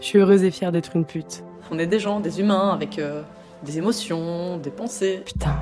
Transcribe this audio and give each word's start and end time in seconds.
Je 0.00 0.06
suis 0.06 0.18
heureuse 0.18 0.44
et 0.44 0.50
fière 0.50 0.72
d'être 0.72 0.94
une 0.96 1.04
pute. 1.04 1.44
On 1.70 1.78
est 1.78 1.86
des 1.86 1.98
gens, 1.98 2.20
des 2.20 2.40
humains, 2.40 2.70
avec 2.70 2.98
euh, 2.98 3.22
des 3.64 3.78
émotions, 3.78 4.56
des 4.58 4.70
pensées. 4.70 5.22
Putain. 5.24 5.56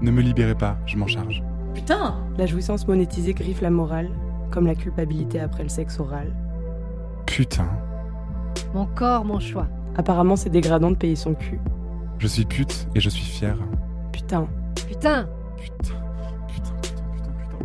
Ne 0.00 0.10
me 0.10 0.20
libérez 0.20 0.54
pas, 0.54 0.76
je 0.86 0.96
m'en 0.96 1.06
charge. 1.06 1.42
Putain 1.74 2.16
La 2.36 2.46
jouissance 2.46 2.86
monétisée 2.86 3.34
griffe 3.34 3.60
la 3.60 3.70
morale, 3.70 4.10
comme 4.50 4.66
la 4.66 4.74
culpabilité 4.74 5.40
après 5.40 5.62
le 5.62 5.68
sexe 5.68 5.98
oral. 5.98 6.32
Putain. 7.26 7.68
Mon 8.74 8.86
corps, 8.86 9.24
mon 9.24 9.40
choix. 9.40 9.66
Apparemment, 9.96 10.36
c'est 10.36 10.50
dégradant 10.50 10.90
de 10.90 10.96
payer 10.96 11.16
son 11.16 11.34
cul. 11.34 11.58
Je 12.18 12.26
suis 12.26 12.44
pute 12.44 12.88
et 12.94 13.00
je 13.00 13.08
suis 13.08 13.24
fière. 13.24 13.56
Putain. 14.12 14.46
Putain 14.74 15.28
Putain. 15.56 15.94
Putain, 16.46 16.74
putain, 16.74 16.74
putain, 16.76 16.94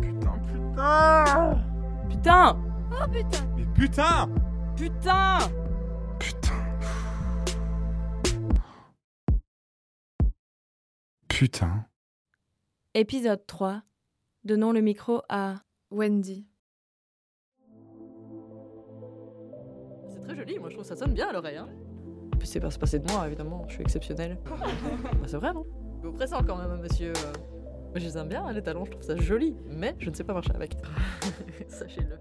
putain, 0.00 0.32
putain. 0.80 1.58
Putain 2.08 2.56
Oh 2.92 3.10
putain 3.10 3.38
Mais 3.56 3.64
putain 3.74 4.28
Putain 4.76 5.38
Putain. 11.34 11.84
Épisode 12.94 13.44
3. 13.44 13.82
Donnons 14.44 14.70
le 14.70 14.80
micro 14.80 15.20
à 15.28 15.56
Wendy. 15.90 16.46
C'est 20.10 20.20
très 20.20 20.36
joli, 20.36 20.60
moi 20.60 20.68
je 20.68 20.74
trouve 20.76 20.86
ça 20.86 20.94
sonne 20.94 21.12
bien 21.12 21.26
à 21.26 21.32
l'oreille. 21.32 21.56
Hein. 21.56 21.68
Puis 22.38 22.46
c'est 22.46 22.60
pas 22.60 22.70
se 22.70 22.78
passer 22.78 23.00
de 23.00 23.10
moi, 23.10 23.26
évidemment, 23.26 23.64
je 23.66 23.72
suis 23.72 23.82
exceptionnelle. 23.82 24.38
bah, 24.48 25.26
c'est 25.26 25.36
vrai, 25.36 25.52
non? 25.52 25.66
Vous 26.04 26.12
pressant 26.12 26.40
quand 26.44 26.56
même, 26.56 26.80
monsieur. 26.80 27.10
euh. 27.10 27.32
Je 27.96 28.04
les 28.04 28.16
aime 28.16 28.28
bien, 28.28 28.44
hein, 28.44 28.52
les 28.52 28.62
talons, 28.62 28.84
je 28.84 28.92
trouve 28.92 29.02
ça 29.02 29.16
joli, 29.16 29.56
mais 29.66 29.96
je 29.98 30.10
ne 30.10 30.14
sais 30.14 30.22
pas 30.22 30.34
marcher 30.34 30.52
avec. 30.54 30.76
Sachez-le. 31.66 32.16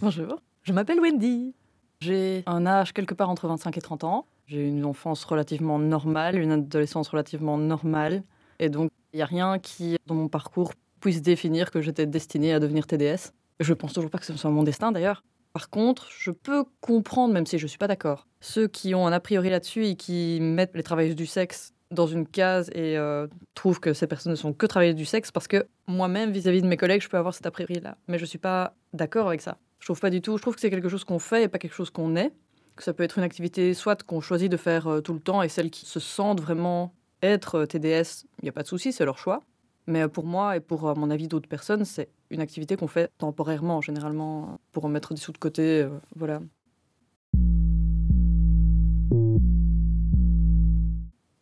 Bonjour, 0.00 0.42
je 0.62 0.72
m'appelle 0.72 0.98
Wendy. 0.98 1.54
J'ai 2.00 2.42
un 2.46 2.66
âge 2.66 2.92
quelque 2.92 3.14
part 3.14 3.30
entre 3.30 3.46
25 3.46 3.78
et 3.78 3.80
30 3.80 4.02
ans. 4.02 4.26
J'ai 4.46 4.66
une 4.66 4.84
enfance 4.84 5.24
relativement 5.24 5.78
normale, 5.78 6.38
une 6.38 6.52
adolescence 6.52 7.08
relativement 7.08 7.58
normale. 7.58 8.22
Et 8.58 8.68
donc, 8.68 8.90
il 9.12 9.16
n'y 9.16 9.22
a 9.22 9.26
rien 9.26 9.58
qui, 9.58 9.96
dans 10.06 10.14
mon 10.14 10.28
parcours, 10.28 10.72
puisse 11.00 11.20
définir 11.20 11.70
que 11.70 11.80
j'étais 11.80 12.06
destinée 12.06 12.52
à 12.52 12.60
devenir 12.60 12.86
TDS. 12.86 13.32
Je 13.60 13.74
pense 13.74 13.92
toujours 13.92 14.10
pas 14.10 14.18
que 14.18 14.26
ce 14.26 14.36
soit 14.36 14.50
mon 14.50 14.62
destin 14.62 14.92
d'ailleurs. 14.92 15.24
Par 15.52 15.70
contre, 15.70 16.08
je 16.10 16.30
peux 16.30 16.64
comprendre, 16.80 17.32
même 17.32 17.46
si 17.46 17.58
je 17.58 17.66
suis 17.66 17.78
pas 17.78 17.88
d'accord, 17.88 18.28
ceux 18.40 18.68
qui 18.68 18.94
ont 18.94 19.06
un 19.06 19.12
a 19.12 19.20
priori 19.20 19.48
là-dessus 19.48 19.86
et 19.86 19.96
qui 19.96 20.38
mettent 20.40 20.76
les 20.76 20.82
travailleuses 20.82 21.16
du 21.16 21.26
sexe 21.26 21.72
dans 21.90 22.06
une 22.06 22.26
case 22.26 22.68
et 22.74 22.98
euh, 22.98 23.26
trouvent 23.54 23.80
que 23.80 23.94
ces 23.94 24.06
personnes 24.06 24.32
ne 24.32 24.36
sont 24.36 24.52
que 24.52 24.66
travailleuses 24.66 24.96
du 24.96 25.04
sexe 25.04 25.30
parce 25.30 25.48
que 25.48 25.66
moi-même, 25.86 26.30
vis-à-vis 26.30 26.62
de 26.62 26.66
mes 26.66 26.76
collègues, 26.76 27.02
je 27.02 27.08
peux 27.08 27.16
avoir 27.16 27.34
cet 27.34 27.46
a 27.46 27.50
priori-là. 27.50 27.96
Mais 28.06 28.18
je 28.18 28.24
suis 28.24 28.38
pas 28.38 28.74
d'accord 28.92 29.28
avec 29.28 29.40
ça. 29.40 29.56
Je 29.78 29.86
trouve 29.86 30.00
pas 30.00 30.10
du 30.10 30.20
tout. 30.20 30.36
Je 30.36 30.42
trouve 30.42 30.54
que 30.54 30.60
c'est 30.60 30.70
quelque 30.70 30.88
chose 30.88 31.04
qu'on 31.04 31.18
fait 31.18 31.44
et 31.44 31.48
pas 31.48 31.58
quelque 31.58 31.74
chose 31.74 31.90
qu'on 31.90 32.16
est. 32.16 32.32
Ça 32.78 32.92
peut 32.92 33.02
être 33.02 33.18
une 33.18 33.24
activité 33.24 33.72
soit 33.72 34.02
qu'on 34.02 34.20
choisit 34.20 34.50
de 34.50 34.56
faire 34.56 34.86
euh, 34.86 35.00
tout 35.00 35.14
le 35.14 35.20
temps 35.20 35.42
et 35.42 35.48
celles 35.48 35.70
qui 35.70 35.86
se 35.86 35.98
sentent 35.98 36.40
vraiment 36.40 36.92
être 37.22 37.56
euh, 37.56 37.66
TDS, 37.66 38.26
il 38.40 38.44
n'y 38.44 38.48
a 38.50 38.52
pas 38.52 38.62
de 38.62 38.68
souci, 38.68 38.92
c'est 38.92 39.04
leur 39.04 39.18
choix. 39.18 39.42
Mais 39.86 40.02
euh, 40.02 40.08
pour 40.08 40.26
moi 40.26 40.56
et 40.56 40.60
pour, 40.60 40.94
mon 40.96 41.10
avis, 41.10 41.26
d'autres 41.26 41.48
personnes, 41.48 41.84
c'est 41.86 42.10
une 42.30 42.40
activité 42.40 42.76
qu'on 42.76 42.88
fait 42.88 43.10
temporairement, 43.16 43.80
généralement, 43.80 44.60
pour 44.72 44.88
mettre 44.88 45.14
des 45.14 45.20
sous 45.20 45.32
de 45.32 45.38
côté. 45.38 45.88
voilà. 46.16 46.40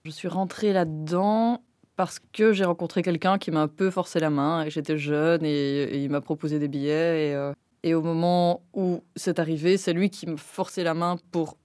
Je 0.05 0.11
suis 0.11 0.29
rentrée 0.29 0.73
là-dedans 0.73 1.63
parce 1.97 2.21
que 2.33 2.53
j'ai 2.53 2.65
rencontré 2.65 3.03
quelqu'un 3.03 3.39
qui 3.39 3.51
m'a 3.51 3.63
un 3.63 3.69
peu 3.69 3.91
forcé 3.91 4.21
la 4.21 4.31
main 4.31 4.65
et 4.65 4.71
j'étais 4.71 4.99
jeune 4.99 5.45
et, 5.45 5.97
il 5.97 6.11
m'a 6.11 6.21
proposé 6.21 6.59
des 6.59 6.69
billets. 6.69 7.31
Et, 7.31 7.53
et 7.85 7.93
au 7.93 8.01
moment 8.01 8.63
où 8.73 9.05
c'est 9.15 9.39
arrivé, 9.39 9.77
c'est 9.77 9.93
lui 9.93 10.09
qui 10.09 10.27
me 10.27 10.39
forçait 10.39 10.85
la 10.85 10.95
main 10.95 11.19
pour 11.31 11.59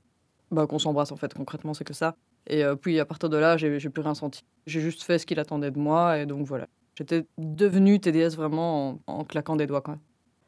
bah, 0.52 0.68
qu'on 0.68 0.78
s'embrasse 0.78 1.14
en 1.14 1.16
fait, 1.16 1.34
concrètement, 1.34 1.74
c'est 1.74 1.86
que 1.86 1.94
ça. 1.94 2.18
Et 2.46 2.66
euh, 2.66 2.76
puis 2.76 3.00
à 3.00 3.06
partir 3.06 3.30
de 3.30 3.38
là, 3.38 3.56
j'ai 3.56 3.80
plus 3.90 4.02
rien 4.02 4.14
senti. 4.14 4.44
J'ai 4.68 4.82
juste 4.82 5.04
fait 5.04 5.18
ce 5.18 5.26
qu'il 5.26 5.40
attendait 5.40 5.72
de 5.72 5.80
moi 5.80 6.18
et 6.18 6.26
donc 6.26 6.46
voilà. 6.46 6.68
J'étais 6.96 7.26
devenue 7.38 8.02
TDS 8.02 8.36
vraiment 8.36 9.00
en, 9.08 9.24
claquant 9.24 9.56
des 9.56 9.66
doigts. 9.66 9.82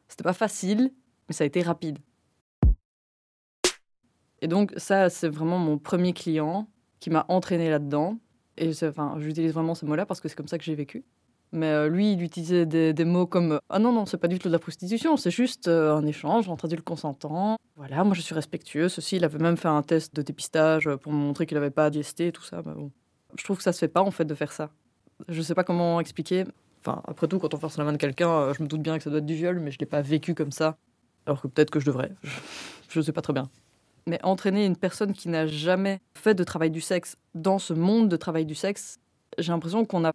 C'était 0.09 0.25
pas 0.25 0.33
facile, 0.33 0.91
mais 1.29 1.33
ça 1.33 1.45
a 1.45 1.47
été 1.47 1.61
rapide. 1.61 1.99
Et 4.41 4.49
donc 4.49 4.73
ça, 4.75 5.09
c'est 5.09 5.29
vraiment 5.29 5.57
mon 5.57 5.77
premier 5.77 6.11
client 6.11 6.67
qui 6.99 7.09
m'a 7.09 7.25
entraîné 7.29 7.69
là-dedans. 7.69 8.17
Et 8.57 8.71
enfin, 8.83 9.15
j'utilise 9.19 9.53
vraiment 9.53 9.73
ce 9.73 9.85
mot-là 9.85 10.05
parce 10.05 10.19
que 10.19 10.27
c'est 10.27 10.35
comme 10.35 10.49
ça 10.49 10.57
que 10.57 10.65
j'ai 10.65 10.75
vécu. 10.75 11.05
Mais 11.53 11.67
euh, 11.67 11.89
lui, 11.89 12.13
il 12.13 12.23
utilisait 12.23 12.65
des, 12.65 13.05
mots 13.05 13.27
comme 13.27 13.59
Ah 13.69 13.79
non, 13.79 13.91
non, 13.91 14.05
c'est 14.05 14.17
pas 14.17 14.29
du 14.29 14.39
tout 14.39 14.47
de 14.47 14.53
la 14.53 14.59
prostitution, 14.59 15.17
c'est 15.17 15.31
juste 15.31 15.67
euh, 15.67 15.93
un 15.93 16.05
échange 16.05 16.47
entre 16.47 16.65
adultes 16.65 16.85
consentants. 16.85 17.57
Voilà, 17.75 18.03
moi 18.03 18.13
je 18.13 18.21
suis 18.21 18.33
respectueux. 18.33 18.87
Ceci, 18.87 19.17
il 19.17 19.25
avait 19.25 19.39
même 19.39 19.57
fait 19.57 19.67
un 19.67 19.81
test 19.81 20.15
de 20.15 20.21
dépistage 20.21 20.89
pour 21.01 21.11
me 21.11 21.17
montrer 21.17 21.45
qu'il 21.45 21.55
n'avait 21.55 21.71
pas 21.71 21.89
d'IST 21.89 22.21
et 22.21 22.31
tout 22.31 22.43
ça. 22.43 22.61
mais 22.65 22.73
bon. 22.73 22.91
Je 23.37 23.43
trouve 23.43 23.57
que 23.57 23.63
ça 23.63 23.73
se 23.73 23.79
fait 23.79 23.87
pas 23.87 24.01
en 24.01 24.11
fait 24.11 24.25
de 24.25 24.35
faire 24.35 24.51
ça. 24.51 24.69
Je 25.27 25.41
sais 25.41 25.55
pas 25.55 25.63
comment 25.63 25.99
expliquer. 25.99 26.45
Enfin, 26.79 27.01
après 27.05 27.27
tout, 27.27 27.39
quand 27.39 27.53
on 27.53 27.57
force 27.57 27.77
la 27.77 27.83
main 27.83 27.93
de 27.93 27.97
quelqu'un, 27.97 28.29
euh, 28.29 28.53
je 28.53 28.63
me 28.63 28.67
doute 28.67 28.81
bien 28.81 28.97
que 28.97 29.03
ça 29.03 29.09
doit 29.09 29.19
être 29.19 29.25
du 29.25 29.35
viol, 29.35 29.59
mais 29.59 29.71
je 29.71 29.79
l'ai 29.79 29.85
pas 29.85 30.01
vécu 30.01 30.33
comme 30.33 30.51
ça. 30.51 30.77
Alors 31.25 31.41
que 31.41 31.47
peut-être 31.47 31.69
que 31.69 31.79
je 31.79 31.85
devrais. 31.85 32.11
Je, 32.23 32.29
je 32.89 33.01
sais 33.01 33.11
pas 33.11 33.21
très 33.21 33.33
bien. 33.33 33.49
Mais 34.07 34.19
entraîner 34.23 34.65
une 34.65 34.75
personne 34.75 35.13
qui 35.13 35.29
n'a 35.29 35.45
jamais 35.45 35.99
fait 36.15 36.33
de 36.33 36.43
travail 36.43 36.71
du 36.71 36.81
sexe 36.81 37.17
dans 37.35 37.59
ce 37.59 37.73
monde 37.73 38.09
de 38.09 38.17
travail 38.17 38.45
du 38.45 38.55
sexe, 38.55 38.97
j'ai 39.37 39.51
l'impression 39.51 39.85
qu'on 39.85 40.05
a 40.05 40.11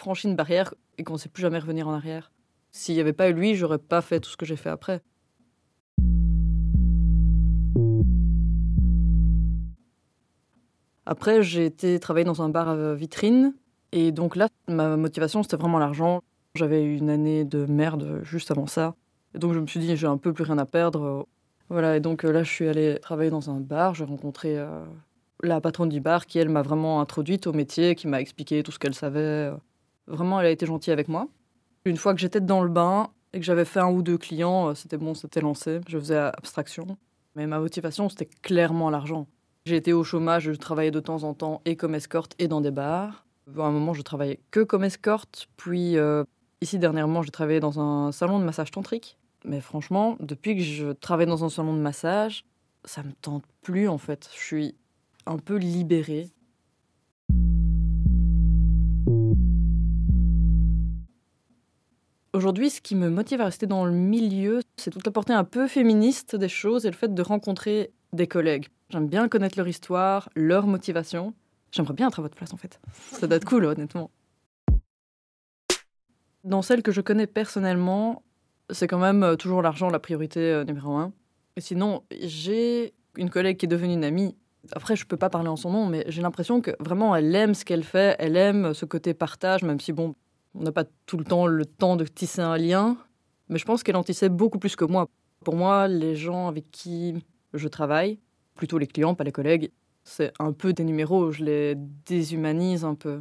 franchi 0.00 0.26
une 0.26 0.36
barrière 0.36 0.74
et 0.98 1.04
qu'on 1.04 1.12
ne 1.12 1.18
sait 1.18 1.28
plus 1.28 1.42
jamais 1.42 1.58
revenir 1.58 1.86
en 1.86 1.92
arrière. 1.92 2.32
S'il 2.72 2.94
n'y 2.94 3.00
avait 3.00 3.12
pas 3.12 3.28
eu 3.28 3.32
lui, 3.32 3.54
j'aurais 3.54 3.78
pas 3.78 4.00
fait 4.00 4.18
tout 4.20 4.30
ce 4.30 4.36
que 4.36 4.46
j'ai 4.46 4.56
fait 4.56 4.70
après. 4.70 5.02
Après, 11.06 11.42
j'ai 11.42 11.66
été 11.66 11.98
travailler 11.98 12.24
dans 12.24 12.42
un 12.42 12.48
bar 12.48 12.68
à 12.68 12.94
vitrine. 12.94 13.54
Et 13.92 14.12
donc 14.12 14.36
là, 14.36 14.48
ma 14.68 14.96
motivation, 14.96 15.42
c'était 15.42 15.56
vraiment 15.56 15.78
l'argent. 15.78 16.22
J'avais 16.54 16.84
une 16.84 17.10
année 17.10 17.44
de 17.44 17.66
merde 17.66 18.20
juste 18.22 18.50
avant 18.50 18.66
ça. 18.66 18.94
Et 19.34 19.38
donc 19.38 19.52
je 19.52 19.58
me 19.58 19.66
suis 19.66 19.80
dit, 19.80 19.96
j'ai 19.96 20.06
un 20.06 20.18
peu 20.18 20.32
plus 20.32 20.44
rien 20.44 20.58
à 20.58 20.66
perdre. 20.66 21.26
Voilà, 21.68 21.96
et 21.96 22.00
donc 22.00 22.24
euh, 22.24 22.32
là, 22.32 22.42
je 22.42 22.50
suis 22.50 22.68
allée 22.68 22.98
travailler 23.00 23.30
dans 23.30 23.50
un 23.50 23.60
bar. 23.60 23.94
J'ai 23.94 24.04
rencontré 24.04 24.58
euh, 24.58 24.84
la 25.42 25.60
patronne 25.60 25.88
du 25.88 26.00
bar 26.00 26.26
qui, 26.26 26.38
elle, 26.38 26.48
m'a 26.48 26.62
vraiment 26.62 27.00
introduite 27.00 27.46
au 27.46 27.52
métier, 27.52 27.94
qui 27.94 28.06
m'a 28.08 28.20
expliqué 28.20 28.62
tout 28.62 28.72
ce 28.72 28.78
qu'elle 28.78 28.94
savait. 28.94 29.50
Vraiment, 30.10 30.40
elle 30.40 30.46
a 30.46 30.50
été 30.50 30.66
gentille 30.66 30.92
avec 30.92 31.08
moi. 31.08 31.28
Une 31.84 31.96
fois 31.96 32.14
que 32.14 32.20
j'étais 32.20 32.40
dans 32.40 32.62
le 32.62 32.68
bain 32.68 33.10
et 33.32 33.38
que 33.38 33.44
j'avais 33.44 33.64
fait 33.64 33.80
un 33.80 33.90
ou 33.90 34.02
deux 34.02 34.18
clients, 34.18 34.68
euh, 34.68 34.74
c'était 34.74 34.98
bon, 34.98 35.14
c'était 35.14 35.40
lancé. 35.40 35.80
Je 35.88 35.98
faisais 35.98 36.18
abstraction. 36.18 36.98
Mais 37.36 37.46
ma 37.46 37.60
motivation, 37.60 38.08
c'était 38.08 38.28
clairement 38.42 38.90
l'argent. 38.90 39.26
J'ai 39.66 39.76
été 39.76 39.92
au 39.92 40.02
chômage, 40.02 40.44
je 40.44 40.52
travaillais 40.52 40.90
de 40.90 41.00
temps 41.00 41.22
en 41.22 41.32
temps 41.32 41.62
et 41.64 41.76
comme 41.76 41.94
escorte 41.94 42.34
et 42.38 42.48
dans 42.48 42.60
des 42.60 42.70
bars. 42.72 43.24
À 43.56 43.62
un 43.62 43.70
moment, 43.70 43.94
je 43.94 44.02
travaillais 44.02 44.40
que 44.50 44.60
comme 44.60 44.84
escorte. 44.84 45.48
Puis, 45.56 45.96
euh, 45.96 46.24
ici, 46.60 46.78
dernièrement, 46.78 47.22
j'ai 47.22 47.30
travaillé 47.30 47.60
dans 47.60 47.78
un 47.80 48.10
salon 48.10 48.38
de 48.38 48.44
massage 48.44 48.70
tantrique. 48.70 49.16
Mais 49.44 49.60
franchement, 49.60 50.16
depuis 50.20 50.56
que 50.56 50.62
je 50.62 50.92
travaille 50.92 51.26
dans 51.26 51.44
un 51.44 51.48
salon 51.48 51.74
de 51.74 51.80
massage, 51.80 52.44
ça 52.84 53.02
me 53.02 53.12
tente 53.12 53.44
plus 53.62 53.88
en 53.88 53.98
fait. 53.98 54.28
Je 54.34 54.44
suis 54.44 54.74
un 55.26 55.38
peu 55.38 55.56
libérée. 55.56 56.28
Aujourd'hui, 62.40 62.70
ce 62.70 62.80
qui 62.80 62.94
me 62.94 63.10
motive 63.10 63.42
à 63.42 63.44
rester 63.44 63.66
dans 63.66 63.84
le 63.84 63.92
milieu, 63.92 64.62
c'est 64.78 64.90
toute 64.90 65.04
la 65.04 65.12
portée 65.12 65.34
un 65.34 65.44
peu 65.44 65.68
féministe 65.68 66.36
des 66.36 66.48
choses 66.48 66.86
et 66.86 66.90
le 66.90 66.96
fait 66.96 67.12
de 67.12 67.20
rencontrer 67.20 67.90
des 68.14 68.26
collègues. 68.26 68.68
J'aime 68.88 69.08
bien 69.08 69.28
connaître 69.28 69.58
leur 69.58 69.68
histoire, 69.68 70.30
leur 70.34 70.66
motivation. 70.66 71.34
J'aimerais 71.70 71.92
bien 71.92 72.08
être 72.08 72.18
à 72.18 72.22
votre 72.22 72.34
place 72.34 72.54
en 72.54 72.56
fait. 72.56 72.80
Ça 72.94 73.26
doit 73.26 73.36
être 73.36 73.44
cool, 73.44 73.66
honnêtement. 73.66 74.10
Dans 76.42 76.62
celles 76.62 76.82
que 76.82 76.92
je 76.92 77.02
connais 77.02 77.26
personnellement, 77.26 78.22
c'est 78.70 78.88
quand 78.88 78.96
même 78.98 79.22
euh, 79.22 79.36
toujours 79.36 79.60
l'argent 79.60 79.90
la 79.90 79.98
priorité 79.98 80.40
euh, 80.40 80.64
numéro 80.64 80.94
un. 80.94 81.12
Et 81.56 81.60
sinon, 81.60 82.04
j'ai 82.22 82.94
une 83.18 83.28
collègue 83.28 83.58
qui 83.58 83.66
est 83.66 83.68
devenue 83.68 83.92
une 83.92 84.04
amie. 84.04 84.34
Après, 84.72 84.96
je 84.96 85.04
peux 85.04 85.18
pas 85.18 85.28
parler 85.28 85.50
en 85.50 85.56
son 85.56 85.72
nom, 85.72 85.84
mais 85.84 86.04
j'ai 86.08 86.22
l'impression 86.22 86.62
que 86.62 86.70
vraiment 86.80 87.14
elle 87.14 87.34
aime 87.36 87.52
ce 87.52 87.66
qu'elle 87.66 87.84
fait, 87.84 88.16
elle 88.18 88.38
aime 88.38 88.72
ce 88.72 88.86
côté 88.86 89.12
partage, 89.12 89.62
même 89.62 89.78
si 89.78 89.92
bon, 89.92 90.14
on 90.54 90.62
n'a 90.62 90.72
pas 90.72 90.84
tout 91.06 91.16
le 91.16 91.24
temps 91.24 91.46
le 91.46 91.64
temps 91.64 91.96
de 91.96 92.04
tisser 92.04 92.40
un 92.42 92.56
lien. 92.56 92.96
Mais 93.48 93.58
je 93.58 93.64
pense 93.64 93.82
qu'elle 93.82 93.96
en 93.96 94.04
tissait 94.04 94.28
beaucoup 94.28 94.58
plus 94.58 94.76
que 94.76 94.84
moi. 94.84 95.08
Pour 95.44 95.56
moi, 95.56 95.88
les 95.88 96.14
gens 96.16 96.48
avec 96.48 96.70
qui 96.70 97.24
je 97.54 97.68
travaille, 97.68 98.18
plutôt 98.54 98.78
les 98.78 98.86
clients, 98.86 99.14
pas 99.14 99.24
les 99.24 99.32
collègues, 99.32 99.70
c'est 100.04 100.32
un 100.38 100.52
peu 100.52 100.72
des 100.72 100.84
numéros, 100.84 101.32
je 101.32 101.44
les 101.44 101.74
déshumanise 102.06 102.84
un 102.84 102.94
peu. 102.94 103.20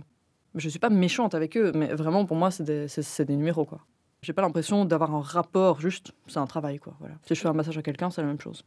Je 0.56 0.70
suis 0.70 0.80
pas 0.80 0.90
méchante 0.90 1.36
avec 1.36 1.56
eux, 1.58 1.72
mais 1.74 1.94
vraiment 1.94 2.26
pour 2.26 2.36
moi, 2.38 2.52
c'est 2.52 2.64
des, 2.64 2.88
c'est- 2.88 3.02
c'est 3.04 3.26
des 3.26 3.36
numéros 3.36 3.66
quoi. 3.66 3.86
J'ai 4.22 4.34
pas 4.34 4.42
l'impression 4.42 4.84
d'avoir 4.86 5.14
un 5.16 5.22
rapport, 5.22 5.80
juste, 5.80 6.12
c'est 6.28 6.40
un 6.40 6.48
travail 6.48 6.78
quoi. 6.80 6.94
Voilà. 7.00 7.16
Si 7.26 7.36
je 7.36 7.40
fais 7.40 7.48
un 7.48 7.54
massage 7.54 7.78
à 7.78 7.82
quelqu'un, 7.82 8.10
c'est 8.10 8.22
la 8.22 8.28
même 8.28 8.42
chose. 8.42 8.64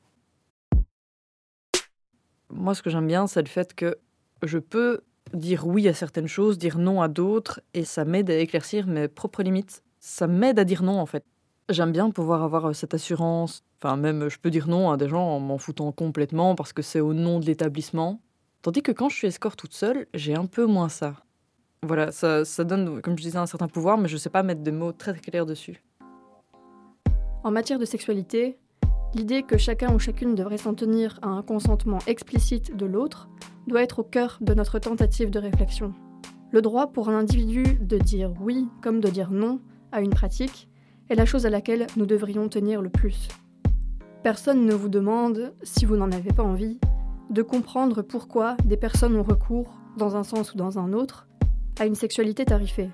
Moi, 2.50 2.74
ce 2.74 2.82
que 2.82 2.90
j'aime 2.90 3.06
bien, 3.06 3.26
c'est 3.26 3.42
le 3.42 3.48
fait 3.48 3.74
que 3.74 3.98
je 4.42 4.58
peux 4.58 5.00
dire 5.32 5.66
oui 5.66 5.88
à 5.88 5.94
certaines 5.94 6.28
choses, 6.28 6.58
dire 6.58 6.78
non 6.78 7.02
à 7.02 7.08
d'autres, 7.08 7.60
et 7.74 7.84
ça 7.84 8.04
m'aide 8.04 8.30
à 8.30 8.36
éclaircir 8.38 8.86
mes 8.86 9.08
propres 9.08 9.42
limites. 9.42 9.82
Ça 10.00 10.26
m'aide 10.26 10.58
à 10.58 10.64
dire 10.64 10.82
non 10.82 10.98
en 10.98 11.06
fait. 11.06 11.24
J'aime 11.68 11.92
bien 11.92 12.10
pouvoir 12.10 12.42
avoir 12.42 12.66
euh, 12.66 12.72
cette 12.72 12.94
assurance. 12.94 13.64
Enfin, 13.80 13.96
même, 13.96 14.28
je 14.28 14.38
peux 14.38 14.50
dire 14.50 14.68
non 14.68 14.90
à 14.90 14.96
des 14.96 15.08
gens 15.08 15.22
en 15.22 15.40
m'en 15.40 15.58
foutant 15.58 15.90
complètement 15.92 16.54
parce 16.54 16.72
que 16.72 16.82
c'est 16.82 17.00
au 17.00 17.14
nom 17.14 17.40
de 17.40 17.46
l'établissement. 17.46 18.20
Tandis 18.62 18.82
que 18.82 18.92
quand 18.92 19.08
je 19.08 19.16
suis 19.16 19.26
escorte 19.26 19.58
toute 19.58 19.74
seule, 19.74 20.06
j'ai 20.14 20.34
un 20.34 20.46
peu 20.46 20.66
moins 20.66 20.88
ça. 20.88 21.14
Voilà, 21.84 22.12
ça, 22.12 22.44
ça 22.44 22.62
donne, 22.62 23.00
comme 23.00 23.18
je 23.18 23.22
disais, 23.22 23.38
un 23.38 23.46
certain 23.46 23.66
pouvoir, 23.66 23.98
mais 23.98 24.08
je 24.08 24.16
sais 24.16 24.30
pas 24.30 24.44
mettre 24.44 24.60
des 24.60 24.70
mots 24.70 24.92
très 24.92 25.14
clairs 25.14 25.46
dessus. 25.46 25.82
En 27.42 27.50
matière 27.50 27.80
de 27.80 27.84
sexualité, 27.84 28.56
l'idée 29.14 29.42
que 29.42 29.58
chacun 29.58 29.92
ou 29.92 29.98
chacune 29.98 30.36
devrait 30.36 30.58
s'en 30.58 30.74
tenir 30.74 31.18
à 31.22 31.28
un 31.28 31.42
consentement 31.42 31.98
explicite 32.06 32.76
de 32.76 32.86
l'autre 32.86 33.28
doit 33.66 33.82
être 33.82 34.00
au 34.00 34.04
cœur 34.04 34.38
de 34.40 34.54
notre 34.54 34.78
tentative 34.78 35.30
de 35.30 35.38
réflexion. 35.38 35.94
Le 36.50 36.62
droit 36.62 36.88
pour 36.88 37.08
un 37.08 37.18
individu 37.18 37.62
de 37.80 37.96
dire 37.96 38.32
oui 38.40 38.68
comme 38.82 39.00
de 39.00 39.08
dire 39.08 39.30
non 39.30 39.60
à 39.90 40.00
une 40.00 40.10
pratique 40.10 40.68
est 41.08 41.14
la 41.14 41.26
chose 41.26 41.46
à 41.46 41.50
laquelle 41.50 41.86
nous 41.96 42.06
devrions 42.06 42.48
tenir 42.48 42.82
le 42.82 42.90
plus. 42.90 43.28
Personne 44.22 44.66
ne 44.66 44.74
vous 44.74 44.88
demande, 44.88 45.52
si 45.62 45.84
vous 45.84 45.96
n'en 45.96 46.12
avez 46.12 46.32
pas 46.32 46.42
envie, 46.42 46.78
de 47.30 47.42
comprendre 47.42 48.02
pourquoi 48.02 48.56
des 48.64 48.76
personnes 48.76 49.16
ont 49.16 49.22
recours, 49.22 49.78
dans 49.96 50.16
un 50.16 50.22
sens 50.22 50.54
ou 50.54 50.56
dans 50.56 50.78
un 50.78 50.92
autre, 50.92 51.26
à 51.80 51.86
une 51.86 51.94
sexualité 51.94 52.44
tarifée. 52.44 52.90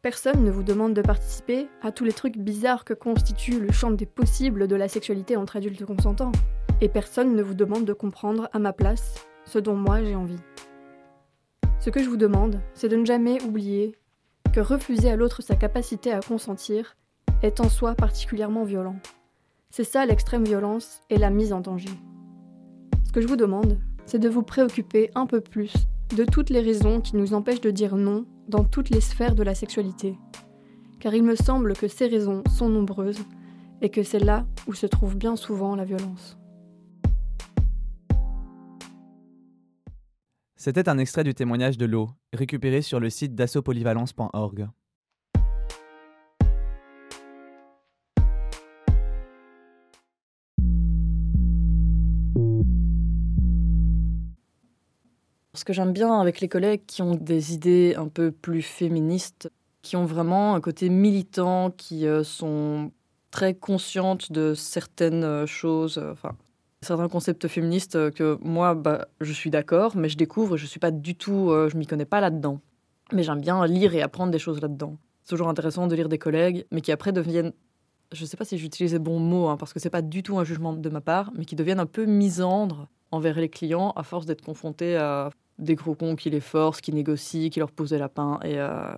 Personne 0.00 0.42
ne 0.42 0.50
vous 0.50 0.62
demande 0.62 0.94
de 0.94 1.02
participer 1.02 1.68
à 1.82 1.92
tous 1.92 2.04
les 2.04 2.12
trucs 2.12 2.38
bizarres 2.38 2.84
que 2.84 2.94
constitue 2.94 3.60
le 3.60 3.70
champ 3.70 3.90
des 3.90 4.06
possibles 4.06 4.66
de 4.66 4.76
la 4.76 4.88
sexualité 4.88 5.36
entre 5.36 5.56
adultes 5.56 5.84
consentants. 5.84 6.32
Et 6.80 6.88
personne 6.88 7.36
ne 7.36 7.42
vous 7.42 7.54
demande 7.54 7.84
de 7.84 7.92
comprendre 7.92 8.48
à 8.52 8.58
ma 8.58 8.72
place 8.72 9.26
ce 9.44 9.58
dont 9.58 9.76
moi 9.76 10.02
j'ai 10.02 10.14
envie. 10.14 10.40
Ce 11.80 11.90
que 11.90 12.02
je 12.02 12.08
vous 12.08 12.16
demande, 12.16 12.60
c'est 12.74 12.88
de 12.88 12.96
ne 12.96 13.04
jamais 13.04 13.42
oublier 13.42 13.96
que 14.52 14.60
refuser 14.60 15.10
à 15.10 15.16
l'autre 15.16 15.42
sa 15.42 15.56
capacité 15.56 16.12
à 16.12 16.20
consentir 16.20 16.96
est 17.42 17.60
en 17.60 17.68
soi 17.68 17.94
particulièrement 17.94 18.64
violent. 18.64 18.96
C'est 19.70 19.84
ça 19.84 20.06
l'extrême 20.06 20.44
violence 20.44 21.00
et 21.10 21.16
la 21.16 21.30
mise 21.30 21.52
en 21.52 21.60
danger. 21.60 21.90
Ce 23.04 23.12
que 23.12 23.20
je 23.20 23.26
vous 23.26 23.36
demande, 23.36 23.78
c'est 24.06 24.18
de 24.18 24.28
vous 24.28 24.42
préoccuper 24.42 25.10
un 25.14 25.26
peu 25.26 25.40
plus 25.40 25.72
de 26.16 26.24
toutes 26.24 26.50
les 26.50 26.60
raisons 26.60 27.00
qui 27.00 27.16
nous 27.16 27.34
empêchent 27.34 27.62
de 27.62 27.70
dire 27.70 27.96
non 27.96 28.26
dans 28.48 28.64
toutes 28.64 28.90
les 28.90 29.00
sphères 29.00 29.34
de 29.34 29.42
la 29.42 29.54
sexualité. 29.54 30.18
Car 31.00 31.14
il 31.14 31.22
me 31.22 31.34
semble 31.34 31.72
que 31.72 31.88
ces 31.88 32.06
raisons 32.06 32.42
sont 32.50 32.68
nombreuses 32.68 33.24
et 33.80 33.88
que 33.88 34.02
c'est 34.02 34.18
là 34.18 34.46
où 34.66 34.74
se 34.74 34.86
trouve 34.86 35.16
bien 35.16 35.36
souvent 35.36 35.74
la 35.74 35.84
violence. 35.84 36.38
C'était 40.64 40.88
un 40.88 40.96
extrait 40.98 41.24
du 41.24 41.34
témoignage 41.34 41.76
de 41.76 41.86
l'eau, 41.86 42.10
récupéré 42.32 42.82
sur 42.82 43.00
le 43.00 43.10
site 43.10 43.34
dassopolyvalence.org. 43.34 44.68
Ce 55.54 55.64
que 55.64 55.72
j'aime 55.72 55.92
bien 55.92 56.20
avec 56.20 56.40
les 56.40 56.46
collègues 56.46 56.82
qui 56.86 57.02
ont 57.02 57.16
des 57.16 57.54
idées 57.54 57.96
un 57.98 58.06
peu 58.06 58.30
plus 58.30 58.62
féministes, 58.62 59.50
qui 59.82 59.96
ont 59.96 60.06
vraiment 60.06 60.54
un 60.54 60.60
côté 60.60 60.90
militant, 60.90 61.72
qui 61.72 62.06
euh, 62.06 62.22
sont 62.22 62.92
très 63.32 63.54
conscientes 63.54 64.30
de 64.30 64.54
certaines 64.54 65.24
euh, 65.24 65.44
choses, 65.44 65.98
euh, 65.98 66.14
certains 66.82 67.08
concepts 67.08 67.48
féministes 67.48 68.10
que 68.12 68.38
moi, 68.42 68.74
bah, 68.74 69.08
je 69.20 69.32
suis 69.32 69.50
d'accord, 69.50 69.96
mais 69.96 70.08
je 70.08 70.16
découvre, 70.16 70.56
je 70.56 70.66
suis 70.66 70.80
pas 70.80 70.90
du 70.90 71.14
tout, 71.14 71.48
je 71.68 71.76
m'y 71.76 71.86
connais 71.86 72.04
pas 72.04 72.20
là-dedans. 72.20 72.60
Mais 73.12 73.22
j'aime 73.22 73.40
bien 73.40 73.66
lire 73.66 73.94
et 73.94 74.02
apprendre 74.02 74.32
des 74.32 74.38
choses 74.38 74.60
là-dedans. 74.60 74.96
C'est 75.24 75.30
toujours 75.30 75.48
intéressant 75.48 75.86
de 75.86 75.94
lire 75.94 76.08
des 76.08 76.18
collègues, 76.18 76.66
mais 76.70 76.80
qui 76.80 76.92
après 76.92 77.12
deviennent, 77.12 77.52
je 78.12 78.24
sais 78.24 78.36
pas 78.36 78.44
si 78.44 78.58
j'utilise 78.58 78.92
les 78.92 78.98
bons 78.98 79.20
mots, 79.20 79.48
hein, 79.48 79.56
parce 79.56 79.72
que 79.72 79.78
c'est 79.78 79.90
pas 79.90 80.02
du 80.02 80.22
tout 80.22 80.38
un 80.38 80.44
jugement 80.44 80.72
de 80.72 80.88
ma 80.88 81.00
part, 81.00 81.30
mais 81.36 81.44
qui 81.44 81.56
deviennent 81.56 81.80
un 81.80 81.86
peu 81.86 82.04
misandres 82.04 82.88
envers 83.10 83.38
les 83.38 83.48
clients 83.48 83.92
à 83.94 84.02
force 84.02 84.26
d'être 84.26 84.42
confrontés 84.42 84.96
à 84.96 85.30
des 85.58 85.74
gros 85.74 85.94
cons 85.94 86.16
qui 86.16 86.30
les 86.30 86.40
forcent, 86.40 86.80
qui 86.80 86.92
négocient, 86.92 87.50
qui 87.50 87.60
leur 87.60 87.70
posent 87.70 87.90
des 87.90 87.98
lapins. 87.98 88.40
Et 88.42 88.58
euh, 88.58 88.94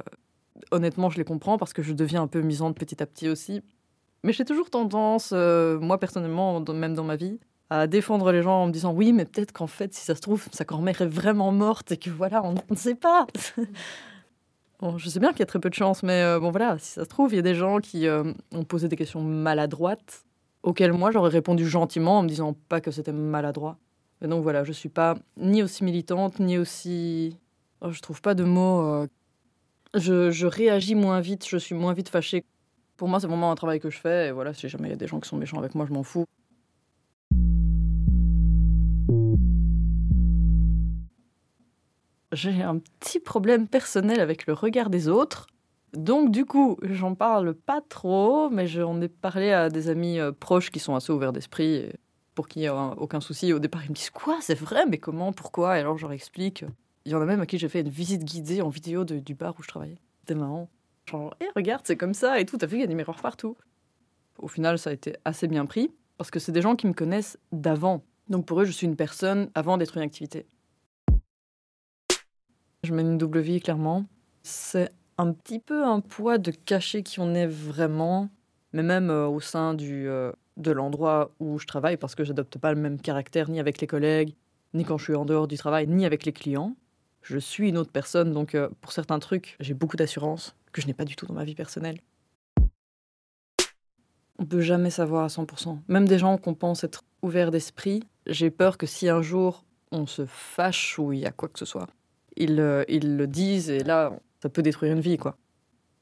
honnêtement, 0.70 1.10
je 1.10 1.18
les 1.18 1.24
comprends 1.24 1.58
parce 1.58 1.72
que 1.72 1.82
je 1.82 1.92
deviens 1.92 2.22
un 2.22 2.26
peu 2.26 2.40
misante 2.40 2.76
petit 2.76 3.02
à 3.02 3.06
petit 3.06 3.28
aussi. 3.28 3.60
Mais 4.22 4.32
j'ai 4.32 4.44
toujours 4.44 4.70
tendance, 4.70 5.32
euh, 5.34 5.78
moi 5.78 5.98
personnellement, 5.98 6.60
même 6.60 6.94
dans 6.94 7.04
ma 7.04 7.16
vie, 7.16 7.38
à 7.70 7.86
défendre 7.86 8.30
les 8.32 8.42
gens 8.42 8.62
en 8.62 8.66
me 8.66 8.72
disant 8.72 8.92
oui, 8.92 9.12
mais 9.12 9.24
peut-être 9.24 9.52
qu'en 9.52 9.66
fait, 9.66 9.94
si 9.94 10.04
ça 10.04 10.14
se 10.14 10.20
trouve, 10.20 10.46
sa 10.52 10.64
grand-mère 10.64 11.00
est 11.02 11.06
vraiment 11.06 11.52
morte 11.52 11.92
et 11.92 11.96
que 11.96 12.10
voilà, 12.10 12.42
on 12.44 12.54
ne 12.70 12.76
sait 12.76 12.94
pas. 12.94 13.26
bon, 14.80 14.98
je 14.98 15.08
sais 15.08 15.20
bien 15.20 15.30
qu'il 15.30 15.40
y 15.40 15.42
a 15.42 15.46
très 15.46 15.60
peu 15.60 15.70
de 15.70 15.74
chance, 15.74 16.02
mais 16.02 16.22
euh, 16.22 16.40
bon 16.40 16.50
voilà, 16.50 16.78
si 16.78 16.92
ça 16.92 17.04
se 17.04 17.08
trouve, 17.08 17.32
il 17.32 17.36
y 17.36 17.40
a 17.40 17.42
des 17.42 17.54
gens 17.54 17.78
qui 17.78 18.06
ont 18.08 18.64
posé 18.64 18.88
des 18.88 18.96
questions 18.96 19.22
maladroites 19.22 20.24
auxquelles 20.64 20.92
moi 20.92 21.10
j'aurais 21.10 21.30
répondu 21.30 21.68
gentiment 21.68 22.18
en 22.18 22.22
me 22.22 22.28
disant 22.28 22.56
pas 22.68 22.80
que 22.80 22.90
c'était 22.90 23.12
maladroit. 23.12 23.78
Et 24.22 24.26
donc 24.26 24.42
voilà, 24.42 24.64
je 24.64 24.72
suis 24.72 24.88
pas 24.88 25.16
ni 25.36 25.62
aussi 25.62 25.84
militante, 25.84 26.40
ni 26.40 26.58
aussi. 26.58 27.38
Oh, 27.82 27.90
je 27.90 28.00
trouve 28.00 28.22
pas 28.22 28.34
de 28.34 28.44
mots. 28.44 28.80
Euh, 28.80 29.06
je, 29.94 30.30
je, 30.30 30.46
réagis 30.46 30.94
moins 30.94 31.20
vite, 31.20 31.46
je 31.46 31.58
suis 31.58 31.74
moins 31.74 31.92
vite 31.92 32.08
fâchée. 32.08 32.44
Pour 32.96 33.08
moi, 33.08 33.20
c'est 33.20 33.26
vraiment 33.26 33.50
un 33.50 33.54
travail 33.54 33.80
que 33.80 33.90
je 33.90 33.98
fais. 33.98 34.28
Et 34.28 34.32
voilà, 34.32 34.54
si 34.54 34.68
jamais 34.68 34.88
il 34.88 34.92
y 34.92 34.94
a 34.94 34.96
des 34.96 35.06
gens 35.06 35.20
qui 35.20 35.28
sont 35.28 35.36
méchants 35.36 35.58
avec 35.58 35.74
moi, 35.74 35.84
je 35.86 35.92
m'en 35.92 36.02
fous. 36.02 36.24
J'ai 42.34 42.62
un 42.62 42.78
petit 42.78 43.20
problème 43.20 43.68
personnel 43.68 44.20
avec 44.20 44.46
le 44.46 44.52
regard 44.52 44.90
des 44.90 45.08
autres. 45.08 45.46
Donc 45.92 46.32
du 46.32 46.44
coup, 46.44 46.76
j'en 46.82 47.14
parle 47.14 47.54
pas 47.54 47.80
trop, 47.80 48.50
mais 48.50 48.66
j'en 48.66 49.00
ai 49.00 49.08
parlé 49.08 49.52
à 49.52 49.68
des 49.68 49.88
amis 49.88 50.18
euh, 50.18 50.32
proches 50.32 50.70
qui 50.70 50.80
sont 50.80 50.96
assez 50.96 51.12
ouverts 51.12 51.32
d'esprit. 51.32 51.88
Pour 52.34 52.48
n'y 52.56 52.64
ait 52.64 52.70
aucun 52.70 53.20
souci. 53.20 53.52
Au 53.52 53.60
départ, 53.60 53.84
ils 53.84 53.90
me 53.90 53.94
disent 53.94 54.10
Quoi 54.10 54.38
C'est 54.40 54.58
vrai 54.58 54.86
Mais 54.86 54.98
comment 54.98 55.32
Pourquoi? 55.32 55.76
Et 55.76 55.80
alors, 55.80 55.96
je 55.96 56.02
leur 56.02 56.10
explique. 56.10 56.64
Il 57.04 57.12
y 57.12 57.14
en 57.14 57.20
a 57.20 57.26
même 57.26 57.40
à 57.40 57.46
qui 57.46 57.58
j'ai 57.58 57.68
fait 57.68 57.82
une 57.82 57.90
visite 57.90 58.24
guidée 58.24 58.60
en 58.60 58.70
vidéo 58.70 59.04
du 59.04 59.34
bar 59.34 59.54
où 59.56 59.62
je 59.62 59.68
travaillais. 59.68 59.98
C'était 60.20 60.34
marrant. 60.34 60.68
Genre, 61.08 61.32
hé, 61.40 61.46
regarde, 61.54 61.82
c'est 61.84 61.96
comme 61.96 62.14
ça 62.14 62.40
et 62.40 62.44
tout. 62.44 62.56
T'as 62.56 62.66
vu, 62.66 62.78
il 62.78 62.80
y 62.80 62.84
a 62.84 62.88
des 62.88 62.94
miroirs 62.96 63.22
partout. 63.22 63.56
Au 64.38 64.48
final, 64.48 64.80
ça 64.80 64.90
a 64.90 64.92
été 64.92 65.14
assez 65.24 65.46
bien 65.46 65.64
pris 65.64 65.92
parce 66.18 66.32
que 66.32 66.40
c'est 66.40 66.50
des 66.50 66.62
gens 66.62 66.74
qui 66.74 66.88
me 66.88 66.92
connaissent 66.92 67.38
d'avant. 67.52 68.02
Donc 68.28 68.46
pour 68.46 68.60
eux, 68.60 68.64
je 68.64 68.72
suis 68.72 68.86
une 68.86 68.96
personne 68.96 69.50
avant 69.54 69.76
d'être 69.76 69.96
une 69.96 70.02
activité. 70.02 70.46
Je 72.84 72.92
mène 72.92 73.12
une 73.12 73.18
double 73.18 73.40
vie, 73.40 73.60
clairement. 73.60 74.04
C'est 74.42 74.90
un 75.16 75.32
petit 75.32 75.58
peu 75.58 75.84
un 75.84 76.00
poids 76.00 76.36
de 76.36 76.50
cacher 76.50 77.02
qui 77.02 77.18
on 77.18 77.34
est 77.34 77.46
vraiment, 77.46 78.28
mais 78.74 78.82
même 78.82 79.08
euh, 79.08 79.26
au 79.26 79.40
sein 79.40 79.72
du, 79.72 80.06
euh, 80.06 80.32
de 80.58 80.70
l'endroit 80.70 81.30
où 81.40 81.58
je 81.58 81.66
travaille 81.66 81.96
parce 81.96 82.14
que 82.14 82.24
j'adopte 82.24 82.58
pas 82.58 82.74
le 82.74 82.80
même 82.80 83.00
caractère 83.00 83.48
ni 83.48 83.58
avec 83.58 83.80
les 83.80 83.86
collègues, 83.86 84.34
ni 84.74 84.84
quand 84.84 84.98
je 84.98 85.04
suis 85.04 85.14
en 85.14 85.24
dehors 85.24 85.48
du 85.48 85.56
travail, 85.56 85.86
ni 85.86 86.04
avec 86.04 86.26
les 86.26 86.32
clients. 86.32 86.76
Je 87.22 87.38
suis 87.38 87.70
une 87.70 87.78
autre 87.78 87.90
personne, 87.90 88.34
donc 88.34 88.54
euh, 88.54 88.68
pour 88.82 88.92
certains 88.92 89.18
trucs, 89.18 89.56
j'ai 89.60 89.72
beaucoup 89.72 89.96
d'assurance 89.96 90.54
que 90.72 90.82
je 90.82 90.86
n'ai 90.86 90.94
pas 90.94 91.06
du 91.06 91.16
tout 91.16 91.24
dans 91.24 91.32
ma 91.32 91.44
vie 91.44 91.54
personnelle. 91.54 92.00
On 94.38 94.44
peut 94.44 94.60
jamais 94.60 94.90
savoir 94.90 95.24
à 95.24 95.28
100%. 95.28 95.78
Même 95.88 96.06
des 96.06 96.18
gens 96.18 96.36
qu'on 96.36 96.54
pense 96.54 96.84
être 96.84 97.02
ouverts 97.22 97.50
d'esprit, 97.50 98.02
j'ai 98.26 98.50
peur 98.50 98.76
que 98.76 98.84
si 98.84 99.08
un 99.08 99.22
jour 99.22 99.64
on 99.90 100.06
se 100.06 100.26
fâche 100.26 100.98
ou 100.98 101.14
il 101.14 101.20
y 101.20 101.26
a 101.26 101.30
quoi 101.30 101.48
que 101.48 101.58
ce 101.58 101.64
soit, 101.64 101.86
ils, 102.36 102.60
euh, 102.60 102.84
ils 102.88 103.16
le 103.16 103.26
disent 103.26 103.70
et 103.70 103.80
là, 103.80 104.12
ça 104.42 104.48
peut 104.48 104.62
détruire 104.62 104.92
une 104.92 105.00
vie, 105.00 105.16
quoi. 105.16 105.36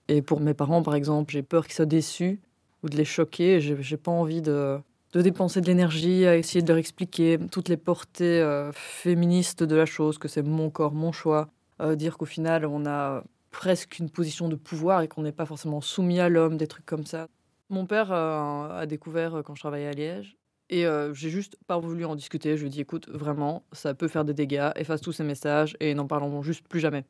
Et 0.08 0.22
pour 0.22 0.40
mes 0.40 0.54
parents, 0.54 0.82
par 0.82 0.94
exemple, 0.94 1.32
j'ai 1.32 1.42
peur 1.42 1.64
qu'ils 1.64 1.74
soient 1.74 1.86
déçus 1.86 2.40
ou 2.82 2.88
de 2.88 2.96
les 2.96 3.04
choquer. 3.04 3.60
J'ai 3.60 3.96
pas 3.96 4.10
envie 4.10 4.42
de, 4.42 4.80
dépenser 5.14 5.60
de 5.60 5.66
l'énergie 5.66 6.26
à 6.26 6.36
essayer 6.36 6.62
de 6.62 6.68
leur 6.68 6.78
expliquer 6.78 7.38
toutes 7.50 7.68
les 7.68 7.76
portées 7.76 8.40
euh, 8.40 8.72
féministes 8.72 9.62
de 9.62 9.76
la 9.76 9.86
chose, 9.86 10.18
que 10.18 10.28
c'est 10.28 10.42
mon 10.42 10.70
corps, 10.70 10.92
mon 10.92 11.12
choix. 11.12 11.48
Euh, 11.80 11.94
dire 11.94 12.18
qu'au 12.18 12.24
final, 12.24 12.66
on 12.66 12.84
a 12.84 13.22
presque 13.50 13.98
une 13.98 14.10
position 14.10 14.48
de 14.48 14.56
pouvoir 14.56 15.02
et 15.02 15.08
qu'on 15.08 15.22
n'est 15.22 15.32
pas 15.32 15.46
forcément 15.46 15.80
soumis 15.80 16.20
à 16.20 16.28
l'homme, 16.28 16.56
des 16.56 16.66
trucs 16.66 16.86
comme 16.86 17.06
ça. 17.06 17.28
Mon 17.70 17.86
père 17.86 18.12
a 18.12 18.84
découvert 18.86 19.42
quand 19.44 19.54
je 19.54 19.60
travaillais 19.60 19.86
à 19.86 19.92
Liège. 19.92 20.36
Et 20.74 20.86
j'ai 21.12 21.28
juste 21.28 21.58
pas 21.66 21.78
voulu 21.78 22.06
en 22.06 22.16
discuter. 22.16 22.56
Je 22.56 22.62
lui 22.62 22.68
ai 22.68 22.70
dit, 22.70 22.80
écoute, 22.80 23.06
vraiment, 23.10 23.62
ça 23.72 23.92
peut 23.92 24.08
faire 24.08 24.24
des 24.24 24.32
dégâts, 24.32 24.70
efface 24.74 25.02
tous 25.02 25.12
ces 25.12 25.22
messages 25.22 25.76
et 25.80 25.92
n'en 25.92 26.06
parlons 26.06 26.40
juste 26.40 26.66
plus 26.66 26.80
jamais. 26.80 27.04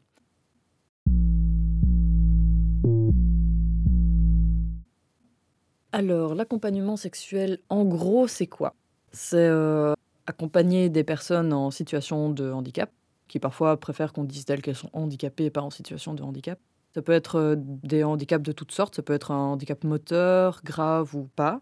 Alors, 5.93 6.35
l'accompagnement 6.35 6.97
sexuel, 6.97 7.59
en 7.69 7.85
gros, 7.85 8.27
c'est 8.27 8.49
quoi? 8.49 8.75
C'est 9.13 9.37
euh, 9.37 9.93
accompagner 10.27 10.89
des 10.89 11.05
personnes 11.05 11.53
en 11.53 11.71
situation 11.71 12.31
de 12.31 12.51
handicap, 12.51 12.91
qui 13.29 13.39
parfois 13.39 13.79
préfèrent 13.79 14.13
qu'on 14.13 14.25
dise 14.25 14.47
d'elles 14.47 14.63
qu'elles 14.63 14.75
sont 14.75 14.91
handicapées 14.95 15.45
et 15.45 15.51
pas 15.51 15.61
en 15.61 15.71
situation 15.71 16.15
de 16.15 16.23
handicap. 16.25 16.59
Ça 16.95 17.03
peut 17.03 17.13
être 17.13 17.37
euh, 17.37 17.55
des 17.59 18.03
handicaps 18.03 18.43
de 18.43 18.53
toutes 18.53 18.73
sortes, 18.73 18.97
ça 18.97 19.03
peut 19.03 19.13
être 19.13 19.31
un 19.31 19.53
handicap 19.53 19.85
moteur, 19.85 20.63
grave 20.65 21.15
ou 21.15 21.29
pas, 21.37 21.61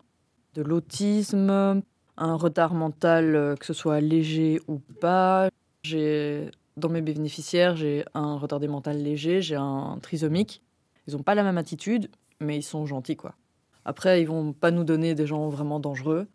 de 0.55 0.63
l'autisme, 0.63 1.83
un 2.21 2.37
retard 2.37 2.75
mental, 2.75 3.35
euh, 3.35 3.57
que 3.57 3.67
ce 3.67 3.73
soit 3.73 4.01
léger 4.01 4.61
ou 4.69 4.79
pas. 4.79 5.49
J'ai 5.83 6.51
dans 6.77 6.89
mes 6.89 7.03
bénéficiaires, 7.03 7.77
j'ai 7.77 8.05
un 8.15 8.37
retardé 8.37 8.69
mental 8.69 9.03
léger, 9.03 9.43
j'ai 9.43 9.57
un 9.57 9.99
trisomique. 10.01 10.63
Ils 11.09 11.15
n'ont 11.17 11.23
pas 11.23 11.35
la 11.35 11.43
même 11.43 11.59
attitude, 11.59 12.09
mais 12.39 12.57
ils 12.57 12.63
sont 12.63 12.87
gentils, 12.87 13.17
quoi. 13.17 13.35
Après, 13.85 14.23
ils 14.23 14.27
vont 14.27 14.53
pas 14.53 14.71
nous 14.71 14.85
donner 14.85 15.15
des 15.15 15.27
gens 15.27 15.49
vraiment 15.49 15.81
dangereux, 15.81 16.29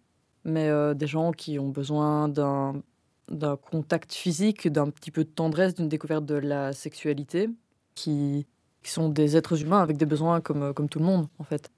mais 0.44 0.68
euh, 0.68 0.94
des 0.94 1.08
gens 1.08 1.32
qui 1.32 1.60
ont 1.60 1.70
besoin 1.70 2.27
d'un 2.27 2.82
d'un 3.30 3.58
contact 3.58 4.13
physique, 4.13 4.68
d'un 4.68 4.92
petit 4.92 5.10
peu 5.10 5.24
de 5.24 5.30
tendresse, 5.30 5.74
d'une 5.74 5.89
découverte 5.89 6.25
de 6.25 6.36
la 6.36 6.74
sexualité, 6.74 7.50
qui, 7.96 8.46
qui 8.84 8.92
sont 8.92 9.10
des 9.10 9.36
êtres 9.36 9.62
humains 9.63 9.82
avec 9.82 9.98
des 9.98 10.06
besoins 10.06 10.42
comme, 10.42 10.63
euh, 10.63 10.74
comme 10.74 10.89
tout 10.89 11.00
le 11.00 11.06
monde, 11.06 11.27
en 11.39 11.44
fait. 11.44 11.72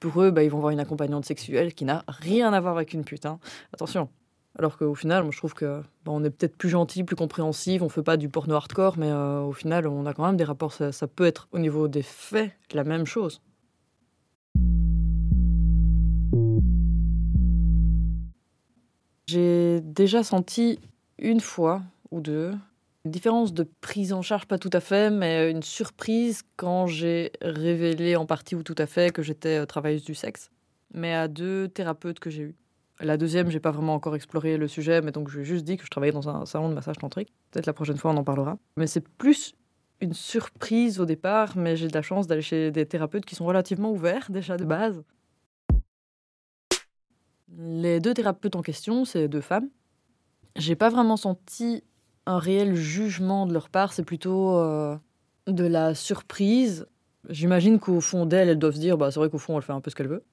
Pour 0.00 0.22
eux, 0.22 0.30
bah, 0.30 0.42
ils 0.42 0.50
vont 0.50 0.58
voir 0.60 0.70
une 0.70 0.80
accompagnante 0.80 1.26
sexuelle 1.26 1.74
qui 1.74 1.84
n'a 1.84 2.04
rien 2.08 2.54
à 2.54 2.60
voir 2.60 2.74
avec 2.76 2.94
une 2.94 3.04
pute. 3.04 3.26
hein. 3.26 3.38
Attention. 3.74 4.08
Alors 4.58 4.78
qu'au 4.78 4.94
final, 4.94 5.22
moi, 5.22 5.30
je 5.30 5.36
trouve 5.36 5.52
que 5.52 5.82
bah, 6.04 6.12
on 6.12 6.24
est 6.24 6.30
peut-être 6.30 6.56
plus 6.56 6.70
gentil, 6.70 7.04
plus 7.04 7.16
compréhensif, 7.16 7.82
on 7.82 7.90
fait 7.90 8.02
pas 8.02 8.16
du 8.16 8.30
porno 8.30 8.54
hardcore, 8.54 8.96
mais 8.98 9.10
euh, 9.10 9.42
au 9.42 9.52
final, 9.52 9.86
on 9.86 10.06
a 10.06 10.14
quand 10.14 10.24
même 10.24 10.38
des 10.38 10.44
rapports. 10.44 10.72
Ça, 10.72 11.06
peut 11.06 11.26
être 11.26 11.48
au 11.52 11.58
niveau 11.58 11.86
des 11.86 12.02
faits 12.02 12.50
la 12.72 12.82
même 12.82 13.04
chose. 13.04 13.42
J'ai 19.26 19.80
déjà 19.82 20.24
senti 20.24 20.80
une 21.18 21.40
fois 21.40 21.82
ou 22.10 22.20
deux 22.20 22.54
différence 23.04 23.54
de 23.54 23.66
prise 23.80 24.12
en 24.12 24.22
charge, 24.22 24.46
pas 24.46 24.58
tout 24.58 24.70
à 24.72 24.80
fait, 24.80 25.10
mais 25.10 25.50
une 25.50 25.62
surprise 25.62 26.42
quand 26.56 26.86
j'ai 26.86 27.32
révélé 27.40 28.16
en 28.16 28.26
partie 28.26 28.54
ou 28.54 28.62
tout 28.62 28.74
à 28.78 28.86
fait 28.86 29.12
que 29.12 29.22
j'étais 29.22 29.60
euh, 29.60 29.66
travailleuse 29.66 30.04
du 30.04 30.14
sexe, 30.14 30.50
mais 30.92 31.14
à 31.14 31.28
deux 31.28 31.68
thérapeutes 31.68 32.20
que 32.20 32.30
j'ai 32.30 32.42
eus. 32.42 32.54
La 33.00 33.16
deuxième, 33.16 33.50
j'ai 33.50 33.60
pas 33.60 33.70
vraiment 33.70 33.94
encore 33.94 34.14
exploré 34.14 34.58
le 34.58 34.68
sujet, 34.68 35.00
mais 35.00 35.10
donc 35.10 35.30
je 35.30 35.36
lui 35.36 35.42
ai 35.42 35.44
juste 35.46 35.64
dit 35.64 35.78
que 35.78 35.84
je 35.84 35.90
travaillais 35.90 36.12
dans 36.12 36.28
un 36.28 36.44
salon 36.44 36.68
de 36.68 36.74
massage 36.74 36.98
tantrique. 36.98 37.32
Peut-être 37.50 37.66
la 37.66 37.72
prochaine 37.72 37.96
fois 37.96 38.10
on 38.10 38.16
en 38.18 38.24
parlera. 38.24 38.58
Mais 38.76 38.86
c'est 38.86 39.08
plus 39.08 39.54
une 40.02 40.12
surprise 40.12 41.00
au 41.00 41.06
départ, 41.06 41.56
mais 41.56 41.76
j'ai 41.76 41.88
de 41.88 41.94
la 41.94 42.02
chance 42.02 42.26
d'aller 42.26 42.42
chez 42.42 42.70
des 42.70 42.84
thérapeutes 42.84 43.24
qui 43.24 43.34
sont 43.34 43.46
relativement 43.46 43.90
ouverts 43.90 44.30
déjà 44.30 44.58
de 44.58 44.64
base. 44.64 45.02
Les 47.56 48.00
deux 48.00 48.14
thérapeutes 48.14 48.56
en 48.56 48.62
question, 48.62 49.04
c'est 49.04 49.28
deux 49.28 49.40
femmes. 49.40 49.68
J'ai 50.56 50.76
pas 50.76 50.90
vraiment 50.90 51.16
senti 51.16 51.82
un 52.26 52.38
réel 52.38 52.74
jugement 52.74 53.46
de 53.46 53.52
leur 53.52 53.68
part, 53.68 53.92
c'est 53.92 54.04
plutôt 54.04 54.56
euh, 54.56 54.96
de 55.46 55.64
la 55.64 55.94
surprise. 55.94 56.86
J'imagine 57.28 57.78
qu'au 57.78 58.00
fond 58.00 58.26
d'elles, 58.26 58.48
elles 58.48 58.58
doivent 58.58 58.74
se 58.74 58.80
dire, 58.80 58.96
bah, 58.96 59.10
c'est 59.10 59.20
vrai 59.20 59.30
qu'au 59.30 59.38
fond, 59.38 59.56
elle 59.56 59.62
fait 59.62 59.72
un 59.72 59.80
peu 59.80 59.90
ce 59.90 59.96
qu'elle 59.96 60.08
veut. 60.08 60.24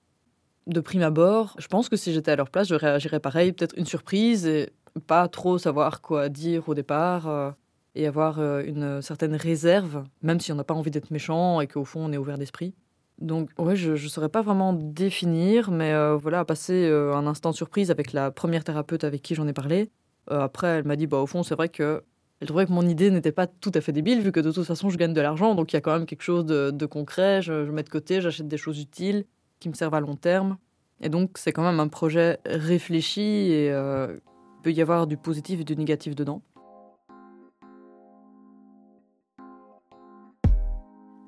De 0.68 0.80
prime 0.82 1.02
abord, 1.02 1.56
je 1.60 1.68
pense 1.68 1.88
que 1.88 1.96
si 1.96 2.14
j'étais 2.14 2.32
à 2.32 2.36
leur 2.36 2.50
place, 2.50 2.68
je 2.68 2.76
réagirais 2.76 3.20
pareil, 3.20 3.54
peut-être 3.54 3.78
une 3.78 3.86
surprise 3.86 4.46
et 4.46 4.70
pas 5.08 5.28
trop 5.28 5.58
savoir 5.58 6.02
quoi 6.02 6.28
dire 6.28 6.68
au 6.68 6.74
départ 6.74 7.28
euh, 7.28 7.52
et 7.96 8.06
avoir 8.06 8.40
euh, 8.40 8.62
une 8.66 9.02
certaine 9.02 9.36
réserve, 9.36 10.04
même 10.22 10.40
si 10.40 10.52
on 10.52 10.56
n'a 10.56 10.64
pas 10.64 10.74
envie 10.74 10.92
d'être 10.92 11.12
méchant 11.12 11.62
et 11.62 11.68
qu'au 11.68 11.86
fond, 11.86 12.06
on 12.06 12.12
est 12.12 12.18
ouvert 12.18 12.38
d'esprit. 12.38 12.74
Donc, 13.20 13.50
ouais, 13.58 13.76
je 13.76 13.92
ne 13.92 13.98
saurais 13.98 14.30
pas 14.30 14.42
vraiment 14.42 14.74
définir, 14.74 15.72
mais 15.72 15.92
voilà, 16.18 16.46
passer 16.46 16.88
un 16.88 17.26
instant 17.26 17.52
surprise 17.52 17.90
avec 17.90 18.14
la 18.14 18.30
première 18.30 18.64
thérapeute 18.64 19.04
avec 19.04 19.24
qui 19.24 19.34
j'en 19.34 19.48
ai 19.48 19.54
parlé. 19.54 19.90
Euh, 20.32 20.42
après, 20.42 20.68
elle 20.68 20.86
m'a 20.86 20.96
dit, 20.96 21.08
bah, 21.08 21.18
au 21.18 21.28
fond, 21.28 21.44
c'est 21.44 21.56
vrai 21.56 21.70
que 21.70 22.04
elle 22.40 22.48
trouvait 22.48 22.68
que 22.68 22.72
mon 22.72 22.88
idée 22.88 23.10
n'était 23.10 23.32
pas 23.32 23.48
tout 23.48 23.72
à 23.74 23.82
fait 23.82 23.92
débile, 23.92 24.22
vu 24.22 24.32
que 24.32 24.40
de 24.40 24.52
toute 24.52 24.66
façon, 24.66 24.90
je 24.90 24.98
gagne 24.98 25.14
de 25.14 25.22
l'argent, 25.22 25.56
donc 25.56 25.74
il 25.74 25.76
y 25.76 25.78
a 25.78 25.82
quand 25.82 25.94
même 25.94 26.06
quelque 26.06 26.22
chose 26.22 26.46
de, 26.46 26.86
concret. 26.86 27.42
Je, 27.42 27.66
je 27.66 27.72
mets 27.72 27.82
de 27.82 27.90
côté, 27.90 28.22
j'achète 28.22 28.48
des 28.48 28.58
choses 28.58 28.80
utiles 28.80 29.26
qui 29.60 29.70
me 29.70 29.74
servent 29.74 29.96
à 29.96 30.00
long 30.00 30.16
terme. 30.16 30.58
Et 31.02 31.10
donc, 31.10 31.38
c'est 31.38 31.52
quand 31.52 31.64
même 31.64 31.80
un 31.80 31.88
projet 31.88 32.40
réfléchi 32.46 33.22
et 33.22 33.72
euh, 33.72 34.18
il 34.60 34.62
peut 34.64 34.72
y 34.72 34.82
avoir 34.82 35.08
du 35.08 35.18
positif 35.18 35.62
et 35.62 35.64
du 35.64 35.76
négatif 35.76 36.16
dedans. 36.16 36.42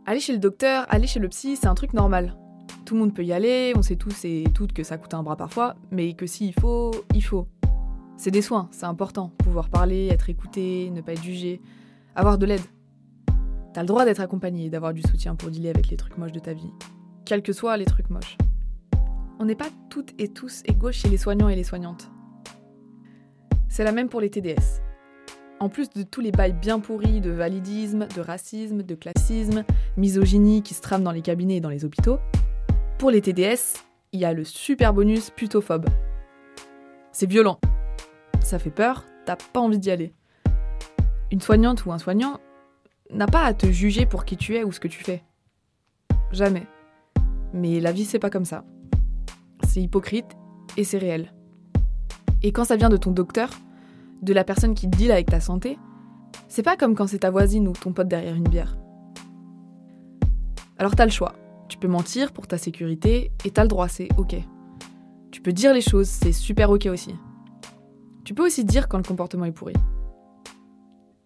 Aller 0.06 0.20
chez 0.20 0.34
le 0.34 0.40
docteur, 0.40 0.88
aller 0.90 1.06
chez 1.06 1.20
le 1.20 1.28
psy, 1.30 1.56
c'est 1.56 1.68
un 1.68 1.76
truc 1.76 1.94
normal. 1.94 2.36
Tout 2.86 2.96
le 2.96 3.02
monde 3.02 3.14
peut 3.14 3.24
y 3.24 3.32
aller, 3.32 3.74
on 3.76 3.84
sait 3.84 3.96
tous 3.96 4.26
et 4.26 4.46
toutes 4.56 4.74
que 4.74 4.84
ça 4.84 4.98
coûte 4.98 5.14
un 5.14 5.22
bras 5.22 5.36
parfois, 5.36 5.76
mais 5.92 6.14
que 6.14 6.26
s'il 6.26 6.54
faut, 6.60 6.92
il 7.14 7.24
faut. 7.24 7.48
C'est 8.20 8.32
des 8.32 8.42
soins, 8.42 8.68
c'est 8.72 8.86
important. 8.86 9.32
Pouvoir 9.38 9.70
parler, 9.70 10.08
être 10.08 10.30
écouté, 10.30 10.90
ne 10.90 11.00
pas 11.00 11.14
être 11.14 11.24
jugé, 11.24 11.62
avoir 12.18 12.38
de 12.38 12.46
l'aide. 12.46 12.60
T'as 13.74 13.80
le 13.80 13.88
droit 13.88 14.04
d'être 14.04 14.20
accompagné 14.20 14.66
et 14.66 14.70
d'avoir 14.70 14.94
du 14.94 15.02
soutien 15.02 15.36
pour 15.36 15.50
dealer 15.50 15.70
avec 15.70 15.88
les 15.88 15.96
trucs 15.96 16.18
moches 16.18 16.34
de 16.34 16.40
ta 16.40 16.52
vie. 16.52 16.70
Quels 17.24 17.42
que 17.42 17.54
soient 17.54 17.78
les 17.78 17.86
trucs 17.86 18.10
moches. 18.10 18.38
On 19.40 19.46
n'est 19.46 19.56
pas 19.56 19.70
toutes 19.90 20.12
et 20.20 20.28
tous 20.28 20.64
égaux 20.66 20.92
chez 20.92 21.08
les 21.08 21.16
soignants 21.16 21.48
et 21.48 21.56
les 21.56 21.64
soignantes. 21.64 22.12
C'est 23.70 23.86
la 23.86 23.94
même 23.94 24.10
pour 24.10 24.20
les 24.20 24.30
TDS. 24.30 24.82
En 25.62 25.70
plus 25.70 25.90
de 25.90 26.04
tous 26.04 26.20
les 26.20 26.34
bails 26.34 26.52
bien 26.52 26.82
pourris 26.82 27.22
de 27.22 27.32
validisme, 27.32 28.06
de 28.14 28.20
racisme, 28.20 28.84
de 28.84 28.96
classisme, 28.96 29.64
misogynie 29.96 30.62
qui 30.62 30.74
se 30.74 30.82
trament 30.82 31.06
dans 31.06 31.14
les 31.14 31.22
cabinets 31.22 31.56
et 31.56 31.62
dans 31.62 31.70
les 31.70 31.86
hôpitaux, 31.86 32.20
pour 32.98 33.12
les 33.12 33.22
TDS, 33.22 33.78
il 34.12 34.20
y 34.20 34.26
a 34.26 34.34
le 34.34 34.44
super 34.44 34.94
bonus 34.94 35.30
putophobe. 35.30 35.86
C'est 37.14 37.30
violent. 37.30 37.62
Ça 38.42 38.60
fait 38.60 38.72
peur, 38.72 39.06
t'as 39.26 39.36
pas 39.36 39.60
envie 39.60 39.80
d'y 39.80 39.92
aller. 39.92 40.14
Une 41.32 41.42
soignante 41.42 41.86
ou 41.86 41.92
un 41.92 42.00
soignant 42.00 42.40
n'a 43.12 43.28
pas 43.28 43.44
à 43.44 43.54
te 43.54 43.68
juger 43.68 44.06
pour 44.06 44.26
qui 44.26 44.38
tu 44.38 44.56
es 44.56 44.64
ou 44.64 44.72
ce 44.72 44.80
que 44.80 44.88
tu 44.88 45.04
fais. 45.04 45.24
Jamais. 46.32 46.68
Mais 47.54 47.80
la 47.80 47.92
vie, 47.92 48.06
c'est 48.06 48.20
pas 48.20 48.30
comme 48.30 48.46
ça. 48.46 48.64
C'est 49.68 49.82
hypocrite 49.82 50.38
et 50.78 50.84
c'est 50.84 50.98
réel. 50.98 51.34
Et 52.42 52.52
quand 52.52 52.66
ça 52.66 52.76
vient 52.76 52.90
de 52.90 52.98
ton 52.98 53.12
docteur, 53.12 53.50
de 54.22 54.34
la 54.34 54.44
personne 54.44 54.74
qui 54.74 54.88
deal 54.88 55.12
avec 55.12 55.28
ta 55.28 55.40
santé, 55.40 55.78
c'est 56.48 56.64
pas 56.64 56.78
comme 56.78 56.96
quand 56.96 57.08
c'est 57.08 57.20
ta 57.20 57.32
voisine 57.32 57.68
ou 57.68 57.74
ton 57.74 57.94
pote 57.94 58.08
derrière 58.08 58.36
une 58.36 58.48
bière. 58.48 58.78
Alors 60.78 60.96
t'as 60.96 61.06
le 61.06 61.12
choix. 61.12 61.34
Tu 61.68 61.78
peux 61.78 61.88
mentir 61.88 62.32
pour 62.32 62.48
ta 62.48 62.58
sécurité 62.58 63.32
et 63.46 63.52
t'as 63.52 63.64
le 63.64 63.68
droit, 63.68 63.88
c'est 63.88 64.10
ok. 64.18 64.36
Tu 65.32 65.42
peux 65.42 65.54
dire 65.54 65.74
les 65.74 65.82
choses, 65.82 66.08
c'est 66.08 66.32
super 66.32 66.72
ok 66.72 66.88
aussi. 66.88 67.14
Tu 68.24 68.34
peux 68.34 68.46
aussi 68.46 68.64
dire 68.66 68.88
quand 68.88 68.98
le 68.98 69.04
comportement 69.04 69.46
est 69.46 69.52
pourri. 69.52 69.74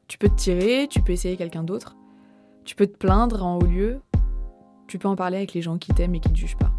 Tu 0.08 0.18
peux 0.18 0.30
te 0.30 0.36
tirer, 0.36 0.88
tu 0.90 1.02
peux 1.02 1.12
essayer 1.12 1.38
quelqu'un 1.38 1.64
d'autre. 1.64 1.96
Tu 2.66 2.76
peux 2.76 2.88
te 2.88 2.98
plaindre 2.98 3.44
en 3.44 3.58
haut 3.58 3.66
lieu. 3.66 4.02
Tu 4.88 5.00
peux 5.00 5.08
en 5.08 5.16
parler 5.16 5.38
avec 5.38 5.54
les 5.54 5.62
gens 5.62 5.78
qui 5.78 5.94
t'aiment 5.94 6.16
et 6.16 6.20
qui 6.20 6.32
te 6.32 6.38
jugent 6.38 6.58
pas. 6.58 6.72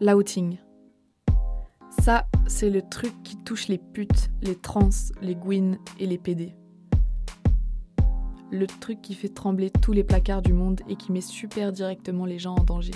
L'outing. 0.00 0.58
Ça, 2.00 2.26
c'est 2.46 2.70
le 2.70 2.82
truc 2.82 3.12
qui 3.22 3.36
touche 3.36 3.68
les 3.68 3.78
putes, 3.78 4.30
les 4.42 4.56
trans, 4.56 4.90
les 5.20 5.34
gwyn 5.34 5.78
et 6.00 6.06
les 6.06 6.18
PD. 6.18 6.54
Le 8.50 8.66
truc 8.66 9.00
qui 9.00 9.14
fait 9.14 9.28
trembler 9.28 9.70
tous 9.70 9.92
les 9.92 10.02
placards 10.02 10.42
du 10.42 10.52
monde 10.52 10.80
et 10.88 10.96
qui 10.96 11.12
met 11.12 11.20
super 11.20 11.72
directement 11.72 12.26
les 12.26 12.38
gens 12.38 12.54
en 12.56 12.64
danger. 12.64 12.92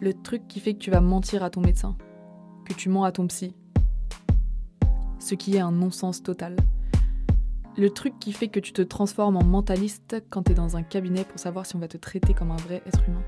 Le 0.00 0.12
truc 0.12 0.46
qui 0.46 0.60
fait 0.60 0.74
que 0.74 0.78
tu 0.78 0.90
vas 0.90 1.00
mentir 1.00 1.42
à 1.42 1.48
ton 1.48 1.62
médecin, 1.62 1.96
que 2.66 2.74
tu 2.74 2.90
mens 2.90 3.04
à 3.04 3.12
ton 3.12 3.26
psy. 3.28 3.54
Ce 5.18 5.34
qui 5.34 5.56
est 5.56 5.60
un 5.60 5.72
non-sens 5.72 6.22
total. 6.22 6.54
Le 7.78 7.88
truc 7.88 8.18
qui 8.18 8.32
fait 8.32 8.48
que 8.48 8.60
tu 8.60 8.74
te 8.74 8.82
transformes 8.82 9.38
en 9.38 9.44
mentaliste 9.44 10.22
quand 10.28 10.42
t'es 10.42 10.54
dans 10.54 10.76
un 10.76 10.82
cabinet 10.82 11.24
pour 11.24 11.38
savoir 11.38 11.64
si 11.64 11.76
on 11.76 11.78
va 11.78 11.88
te 11.88 11.96
traiter 11.96 12.34
comme 12.34 12.50
un 12.50 12.56
vrai 12.56 12.82
être 12.86 13.08
humain. 13.08 13.22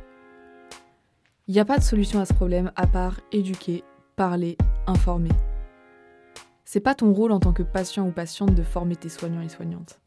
Il 1.46 1.54
n'y 1.54 1.60
a 1.60 1.64
pas 1.64 1.78
de 1.78 1.82
solution 1.82 2.20
à 2.20 2.26
ce 2.26 2.34
problème 2.34 2.70
à 2.76 2.86
part 2.86 3.20
éduquer, 3.32 3.82
parler, 4.16 4.58
informer. 4.86 5.32
C'est 6.66 6.80
pas 6.80 6.94
ton 6.94 7.14
rôle 7.14 7.32
en 7.32 7.40
tant 7.40 7.54
que 7.54 7.62
patient 7.62 8.06
ou 8.06 8.10
patiente 8.10 8.54
de 8.54 8.62
former 8.62 8.96
tes 8.96 9.08
soignants 9.08 9.40
et 9.40 9.48
soignantes. 9.48 10.00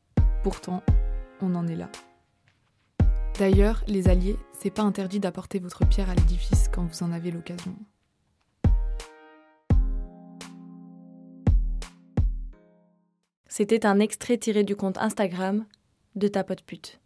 Pourtant, 0.44 0.84
on 1.42 1.56
en 1.56 1.68
est 1.68 1.76
là. 1.76 1.90
D'ailleurs, 3.42 3.84
les 3.88 4.08
alliés, 4.08 4.38
c'est 4.60 4.70
pas 4.70 4.84
interdit 4.84 5.20
d'apporter 5.20 5.58
votre 5.58 5.84
pierre 5.84 6.12
à 6.12 6.14
l'édifice 6.14 6.70
quand 6.72 6.84
vous 6.84 7.02
en 7.02 7.12
avez 7.12 7.32
l'occasion. 7.32 7.76
C'était 13.48 13.88
un 13.88 14.00
extrait 14.00 14.38
tiré 14.38 14.64
du 14.64 14.76
compte 14.76 15.00
Instagram 15.00 15.66
de 16.14 16.28
ta 16.28 16.44
pote 16.44 16.62
pute. 16.62 17.00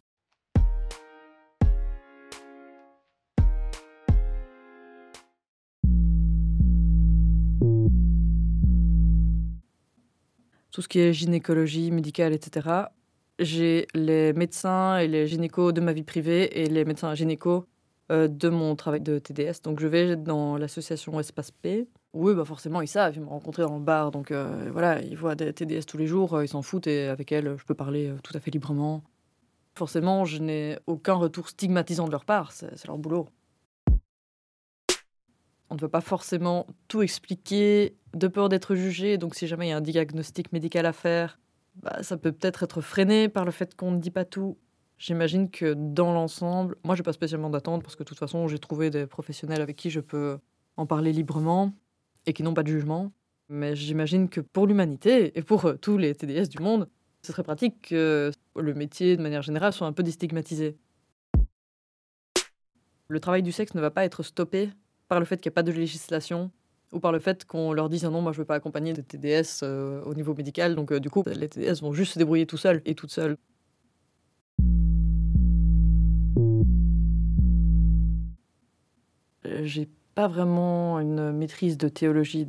tout 10.71 10.81
ce 10.81 10.89
qui 10.89 10.99
est 10.99 11.13
gynécologie 11.13 11.89
médicale, 11.89 12.33
etc. 12.33 12.87
J'ai 13.39 13.87
les 13.93 14.33
médecins 14.33 14.97
et 14.97 15.07
les 15.07 15.27
gynécos 15.27 15.73
de 15.73 15.81
ma 15.81 15.93
vie 15.93 16.03
privée 16.03 16.61
et 16.61 16.67
les 16.67 16.85
médecins 16.85 17.13
gynécos 17.15 17.63
euh, 18.11 18.27
de 18.27 18.49
mon 18.49 18.75
travail 18.75 19.01
de 19.01 19.19
TDS. 19.19 19.61
Donc 19.63 19.79
je 19.79 19.87
vais 19.87 20.15
dans 20.15 20.57
l'association 20.57 21.19
Espace 21.19 21.51
P. 21.51 21.87
Oui, 22.13 22.33
bah 22.33 22.45
forcément, 22.45 22.81
ils 22.81 22.87
savent, 22.87 23.15
ils 23.15 23.21
m'ont 23.21 23.31
rencontré 23.31 23.63
dans 23.63 23.77
le 23.77 23.83
bar. 23.83 24.11
Donc 24.11 24.31
euh, 24.31 24.69
voilà, 24.71 25.01
ils 25.01 25.17
voient 25.17 25.35
des 25.35 25.51
TDS 25.51 25.85
tous 25.85 25.97
les 25.97 26.07
jours, 26.07 26.35
euh, 26.35 26.45
ils 26.45 26.47
s'en 26.47 26.61
foutent 26.61 26.87
et 26.87 27.07
avec 27.07 27.31
elles, 27.31 27.55
je 27.57 27.65
peux 27.65 27.73
parler 27.73 28.13
tout 28.23 28.31
à 28.37 28.39
fait 28.39 28.51
librement. 28.51 29.03
Forcément, 29.77 30.23
je 30.23 30.37
n'ai 30.41 30.77
aucun 30.87 31.15
retour 31.15 31.49
stigmatisant 31.49 32.05
de 32.05 32.11
leur 32.11 32.23
part, 32.23 32.53
c'est 32.53 32.87
leur 32.87 32.97
boulot. 32.97 33.27
On 35.69 35.75
ne 35.75 35.79
peut 35.79 35.89
pas 35.89 36.01
forcément 36.01 36.67
tout 36.87 37.01
expliquer 37.01 37.97
de 38.13 38.27
peur 38.27 38.47
d'être 38.47 38.75
jugé. 38.75 39.17
Donc, 39.17 39.35
si 39.35 39.47
jamais 39.47 39.67
il 39.67 39.69
y 39.71 39.73
a 39.73 39.77
un 39.77 39.81
diagnostic 39.81 40.53
médical 40.53 40.85
à 40.85 40.93
faire, 40.93 41.39
bah, 41.81 42.01
ça 42.03 42.17
peut 42.17 42.31
peut-être 42.31 42.63
être 42.63 42.81
freiné 42.81 43.29
par 43.29 43.45
le 43.45 43.51
fait 43.51 43.75
qu'on 43.75 43.91
ne 43.91 43.99
dit 43.99 44.11
pas 44.11 44.25
tout. 44.25 44.57
J'imagine 44.97 45.49
que 45.49 45.73
dans 45.73 46.13
l'ensemble, 46.13 46.77
moi, 46.83 46.95
j'ai 46.95 47.03
pas 47.03 47.13
spécialement 47.13 47.49
d'attente 47.49 47.83
parce 47.83 47.95
que 47.95 48.03
de 48.03 48.07
toute 48.07 48.19
façon, 48.19 48.47
j'ai 48.47 48.59
trouvé 48.59 48.89
des 48.89 49.05
professionnels 49.07 49.61
avec 49.61 49.75
qui 49.75 49.89
je 49.89 49.99
peux 49.99 50.39
en 50.77 50.85
parler 50.85 51.11
librement 51.11 51.73
et 52.25 52.33
qui 52.33 52.43
n'ont 52.43 52.53
pas 52.53 52.63
de 52.63 52.69
jugement. 52.69 53.11
Mais 53.49 53.75
j'imagine 53.75 54.29
que 54.29 54.41
pour 54.41 54.67
l'humanité 54.67 55.37
et 55.37 55.43
pour 55.43 55.65
euh, 55.65 55.75
tous 55.75 55.97
les 55.97 56.15
TDS 56.15 56.47
du 56.49 56.59
monde, 56.59 56.89
ce 57.21 57.31
serait 57.31 57.43
pratique 57.43 57.89
que 57.89 58.31
le 58.55 58.73
métier, 58.73 59.17
de 59.17 59.21
manière 59.21 59.41
générale, 59.41 59.73
soit 59.73 59.85
un 59.85 59.93
peu 59.93 60.03
déstigmatisé. 60.03 60.77
Le 63.07 63.19
travail 63.19 63.43
du 63.43 63.51
sexe 63.51 63.75
ne 63.75 63.81
va 63.81 63.91
pas 63.91 64.05
être 64.05 64.23
stoppé 64.23 64.69
par 65.07 65.19
le 65.19 65.25
fait 65.25 65.37
qu'il 65.37 65.49
n'y 65.49 65.53
a 65.53 65.55
pas 65.55 65.63
de 65.63 65.71
législation 65.71 66.51
ou 66.95 66.99
par 67.01 67.11
le 67.11 67.19
fait 67.19 67.45
qu'on 67.45 67.73
leur 67.73 67.89
dise 67.89 68.05
ah 68.05 68.09
non, 68.09 68.21
moi 68.21 68.31
je 68.31 68.37
ne 68.37 68.41
veux 68.41 68.45
pas 68.47 68.55
accompagner 68.55 68.93
des 68.93 69.03
TDS 69.03 69.61
euh, 69.63 70.01
au 70.03 70.15
niveau 70.15 70.33
médical, 70.33 70.75
donc 70.75 70.91
euh, 70.91 70.99
du 70.99 71.09
coup 71.09 71.23
les 71.27 71.49
TDS 71.49 71.81
vont 71.81 71.91
juste 71.91 72.13
se 72.13 72.19
débrouiller 72.19 72.47
tout 72.47 72.57
seuls 72.57 72.81
et 72.85 72.95
toutes 72.95 73.11
seules. 73.11 73.37
Euh, 79.45 79.61
J'ai 79.63 79.89
pas 80.15 80.29
vraiment 80.29 80.99
une 81.01 81.33
maîtrise 81.33 81.77
de 81.77 81.89
théologie 81.89 82.47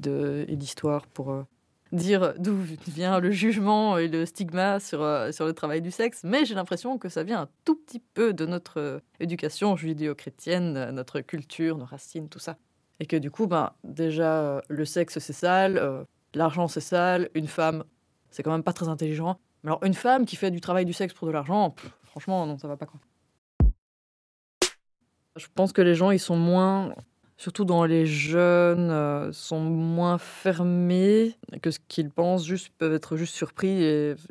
et 0.48 0.56
d'histoire 0.56 1.08
pour 1.08 1.44
dire 1.90 2.34
d'où 2.38 2.56
vient 2.86 3.18
le 3.18 3.32
jugement 3.32 3.98
et 3.98 4.06
le 4.06 4.24
stigma 4.26 4.78
sur, 4.78 5.04
sur 5.32 5.46
le 5.46 5.52
travail 5.52 5.82
du 5.82 5.90
sexe, 5.90 6.20
mais 6.22 6.44
j'ai 6.44 6.54
l'impression 6.54 6.98
que 6.98 7.08
ça 7.08 7.24
vient 7.24 7.40
un 7.42 7.48
tout 7.64 7.74
petit 7.74 8.00
peu 8.14 8.32
de 8.32 8.46
notre 8.46 9.00
éducation 9.18 9.74
judéo-chrétienne, 9.74 10.92
notre 10.92 11.20
culture, 11.20 11.76
nos 11.76 11.84
racines, 11.84 12.28
tout 12.28 12.38
ça. 12.38 12.56
Et 13.00 13.06
que 13.06 13.16
du 13.16 13.30
coup, 13.30 13.46
ben, 13.46 13.72
déjà, 13.84 14.40
euh, 14.40 14.60
le 14.68 14.84
sexe 14.84 15.18
c'est 15.18 15.32
sale, 15.32 15.78
euh, 15.78 16.04
l'argent 16.34 16.68
c'est 16.68 16.80
sale, 16.80 17.28
une 17.34 17.48
femme 17.48 17.84
c'est 18.30 18.42
quand 18.42 18.52
même 18.52 18.62
pas 18.62 18.72
très 18.72 18.88
intelligent. 18.88 19.38
Mais 19.62 19.70
alors, 19.70 19.84
une 19.84 19.94
femme 19.94 20.26
qui 20.26 20.36
fait 20.36 20.50
du 20.50 20.60
travail 20.60 20.84
du 20.84 20.92
sexe 20.92 21.14
pour 21.14 21.26
de 21.26 21.32
l'argent, 21.32 21.74
franchement, 22.04 22.46
non, 22.46 22.58
ça 22.58 22.68
va 22.68 22.76
pas 22.76 22.86
quoi. 22.86 23.00
Je 25.36 25.46
pense 25.54 25.72
que 25.72 25.82
les 25.82 25.94
gens, 25.94 26.10
ils 26.10 26.20
sont 26.20 26.36
moins, 26.36 26.94
surtout 27.36 27.64
dans 27.64 27.84
les 27.84 28.06
jeunes, 28.06 28.90
euh, 28.90 29.32
sont 29.32 29.60
moins 29.60 30.18
fermés 30.18 31.36
que 31.62 31.70
ce 31.70 31.78
qu'ils 31.88 32.10
pensent, 32.10 32.44
juste 32.44 32.70
peuvent 32.78 32.94
être 32.94 33.16
juste 33.16 33.34
surpris. 33.34 33.68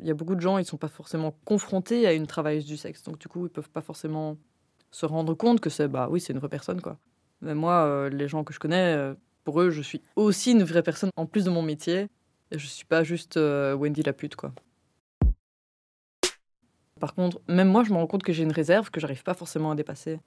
Il 0.00 0.06
y 0.06 0.10
a 0.10 0.14
beaucoup 0.14 0.34
de 0.34 0.40
gens, 0.40 0.58
ils 0.58 0.64
sont 0.64 0.76
pas 0.76 0.88
forcément 0.88 1.34
confrontés 1.44 2.06
à 2.06 2.12
une 2.12 2.26
travailleuse 2.26 2.66
du 2.66 2.76
sexe, 2.76 3.02
donc 3.02 3.18
du 3.18 3.28
coup, 3.28 3.46
ils 3.46 3.50
peuvent 3.50 3.70
pas 3.70 3.82
forcément 3.82 4.36
se 4.90 5.06
rendre 5.06 5.34
compte 5.34 5.60
que 5.60 5.70
c'est, 5.70 5.88
bah 5.88 6.08
oui, 6.10 6.20
c'est 6.20 6.32
une 6.32 6.38
vraie 6.38 6.48
personne 6.48 6.80
quoi. 6.80 6.96
Mais 7.40 7.54
moi, 7.54 7.84
euh, 7.84 8.08
les 8.08 8.28
gens 8.28 8.44
que 8.44 8.52
je 8.52 8.58
connais, 8.58 8.94
euh, 8.94 9.14
pour 9.44 9.60
eux, 9.60 9.70
je 9.70 9.82
suis 9.82 10.02
aussi 10.16 10.52
une 10.52 10.62
vraie 10.62 10.82
personne 10.82 11.10
en 11.16 11.26
plus 11.26 11.44
de 11.44 11.50
mon 11.50 11.62
métier. 11.62 12.08
Et 12.50 12.58
je 12.58 12.66
suis 12.66 12.84
pas 12.84 13.02
juste 13.02 13.36
euh, 13.36 13.74
Wendy 13.74 14.02
la 14.02 14.12
pute, 14.12 14.36
quoi. 14.36 14.52
Par 17.00 17.14
contre, 17.14 17.40
même 17.48 17.68
moi, 17.68 17.84
je 17.84 17.90
me 17.90 17.96
rends 17.96 18.06
compte 18.06 18.22
que 18.22 18.32
j'ai 18.32 18.42
une 18.42 18.52
réserve 18.52 18.90
que 18.90 19.00
j'arrive 19.00 19.22
pas 19.22 19.34
forcément 19.34 19.70
à 19.70 19.74
dépasser. 19.74 20.18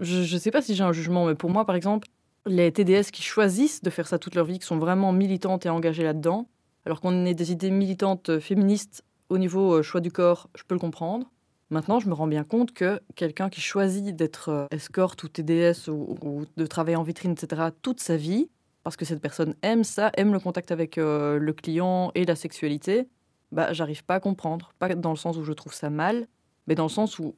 Je, 0.00 0.22
je 0.22 0.36
sais 0.36 0.50
pas 0.50 0.60
si 0.60 0.74
j'ai 0.74 0.84
un 0.84 0.92
jugement, 0.92 1.26
mais 1.26 1.34
pour 1.34 1.50
moi, 1.50 1.64
par 1.64 1.74
exemple, 1.74 2.08
les 2.44 2.70
TDS 2.70 3.10
qui 3.12 3.22
choisissent 3.22 3.82
de 3.82 3.88
faire 3.88 4.06
ça 4.06 4.18
toute 4.18 4.34
leur 4.34 4.44
vie, 4.44 4.58
qui 4.58 4.66
sont 4.66 4.78
vraiment 4.78 5.12
militantes 5.12 5.64
et 5.64 5.70
engagées 5.70 6.02
là-dedans, 6.02 6.48
alors 6.84 7.00
qu'on 7.00 7.24
ait 7.24 7.34
des 7.34 7.52
idées 7.52 7.70
militantes 7.70 8.40
féministes 8.40 9.04
au 9.30 9.38
niveau 9.38 9.82
choix 9.82 10.00
du 10.00 10.12
corps, 10.12 10.50
je 10.54 10.64
peux 10.64 10.74
le 10.74 10.80
comprendre. 10.80 11.31
Maintenant, 11.72 12.00
je 12.00 12.08
me 12.10 12.12
rends 12.12 12.26
bien 12.26 12.44
compte 12.44 12.72
que 12.72 13.00
quelqu'un 13.14 13.48
qui 13.48 13.62
choisit 13.62 14.14
d'être 14.14 14.50
euh, 14.50 14.66
escorte 14.70 15.24
ou 15.24 15.28
TDS 15.28 15.88
ou, 15.88 16.44
de 16.58 16.66
travailler 16.66 16.96
en 16.96 17.02
vitrine, 17.02 17.32
etc., 17.32 17.62
toute 17.80 17.98
sa 17.98 18.18
vie, 18.18 18.50
parce 18.84 18.94
que 18.94 19.06
cette 19.06 19.22
personne 19.22 19.54
aime 19.62 19.82
ça, 19.82 20.10
aime 20.18 20.34
le 20.34 20.38
contact 20.38 20.70
avec 20.70 20.98
euh, 20.98 21.38
le 21.38 21.52
client 21.54 22.12
et 22.14 22.26
la 22.26 22.36
sexualité, 22.36 23.08
bah 23.52 23.72
j'arrive 23.72 24.04
pas 24.04 24.16
à 24.16 24.20
comprendre. 24.20 24.74
Pas 24.78 24.94
dans 24.94 25.12
le 25.12 25.16
sens 25.16 25.38
où 25.38 25.44
je 25.44 25.52
trouve 25.54 25.72
ça 25.72 25.88
mal, 25.88 26.28
mais 26.66 26.74
dans 26.74 26.82
le 26.82 26.90
sens 26.90 27.18
où 27.18 27.34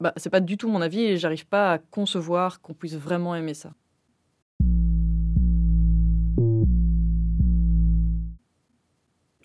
bah, 0.00 0.12
c'est 0.16 0.30
pas 0.30 0.40
du 0.40 0.56
tout 0.56 0.68
mon 0.68 0.80
avis 0.80 1.02
et 1.02 1.16
j'arrive 1.16 1.46
pas 1.46 1.74
à 1.74 1.78
concevoir 1.78 2.60
qu'on 2.60 2.74
puisse 2.74 2.96
vraiment 2.96 3.36
aimer 3.36 3.54
ça. 3.54 3.72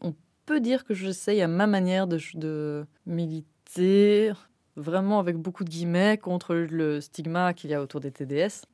On 0.01 0.15
peut 0.47 0.59
dire 0.59 0.83
que 0.83 0.95
j'essaye 0.95 1.43
à 1.43 1.47
ma 1.47 1.67
manière 1.67 2.07
de 2.07 2.87
militer, 3.05 3.45
vraiment 4.75 5.19
avec 5.19 5.37
beaucoup 5.37 5.63
de 5.63 5.69
guillemets, 5.69 6.17
contre 6.17 6.55
le 6.55 7.01
stigma 7.01 7.53
qu'il 7.53 7.69
y 7.69 7.73
a 7.73 7.81
autour 7.81 7.99
des 7.99 8.11
TDS, 8.11 8.65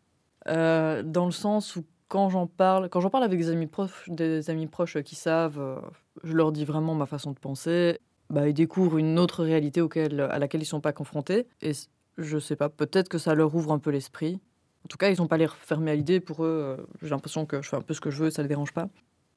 euh, 0.48 1.04
dans 1.04 1.26
le 1.26 1.32
sens 1.32 1.76
où 1.76 1.86
quand 2.08 2.30
j'en 2.30 2.48
parle, 2.48 2.90
quand 2.90 3.02
j'en 3.02 3.10
parle 3.10 3.24
avec 3.24 3.40
des 3.40 3.50
amis 3.50 3.68
proches, 3.68 4.10
des 4.10 4.50
amis 4.50 4.68
proches 4.68 5.02
qui 5.02 5.16
savent, 5.16 5.60
euh, 5.60 5.80
je 6.24 6.34
leur 6.34 6.52
dis 6.52 6.66
vraiment 6.66 6.94
ma 6.94 7.06
façon 7.06 7.32
de 7.32 7.40
penser. 7.40 8.00
Bah, 8.30 8.48
ils 8.48 8.54
découvrent 8.54 8.98
une 8.98 9.20
autre 9.20 9.44
réalité 9.44 9.82
auquel, 9.82 10.20
à 10.20 10.40
laquelle 10.40 10.62
ils 10.62 10.66
sont 10.66 10.82
pas 10.82 10.94
confrontés. 10.94 11.48
Et 11.62 11.72
je 12.18 12.38
sais 12.38 12.56
pas, 12.56 12.70
peut-être 12.70 13.10
que 13.10 13.18
ça 13.18 13.36
leur 13.36 13.54
ouvre 13.56 13.72
un 13.72 13.80
peu 13.80 13.92
l'esprit. 13.92 14.40
En 14.84 14.88
tout 14.88 14.98
cas, 14.98 15.10
ils 15.10 15.18
n'ont 15.20 15.28
pas 15.28 15.38
l'air 15.38 15.56
fermés 15.56 15.92
à 15.92 15.96
l'idée. 15.96 16.20
Pour 16.20 16.46
eux, 16.46 16.78
euh, 16.80 16.86
j'ai 17.02 17.10
l'impression 17.10 17.46
que 17.46 17.62
je 17.62 17.70
fais 17.70 17.76
un 17.76 17.82
peu 17.82 17.94
ce 17.94 18.02
que 18.02 18.12
je 18.12 18.24
veux, 18.24 18.30
ça 18.30 18.44
les 18.44 18.48
dérange 18.48 18.72
pas. 18.72 18.90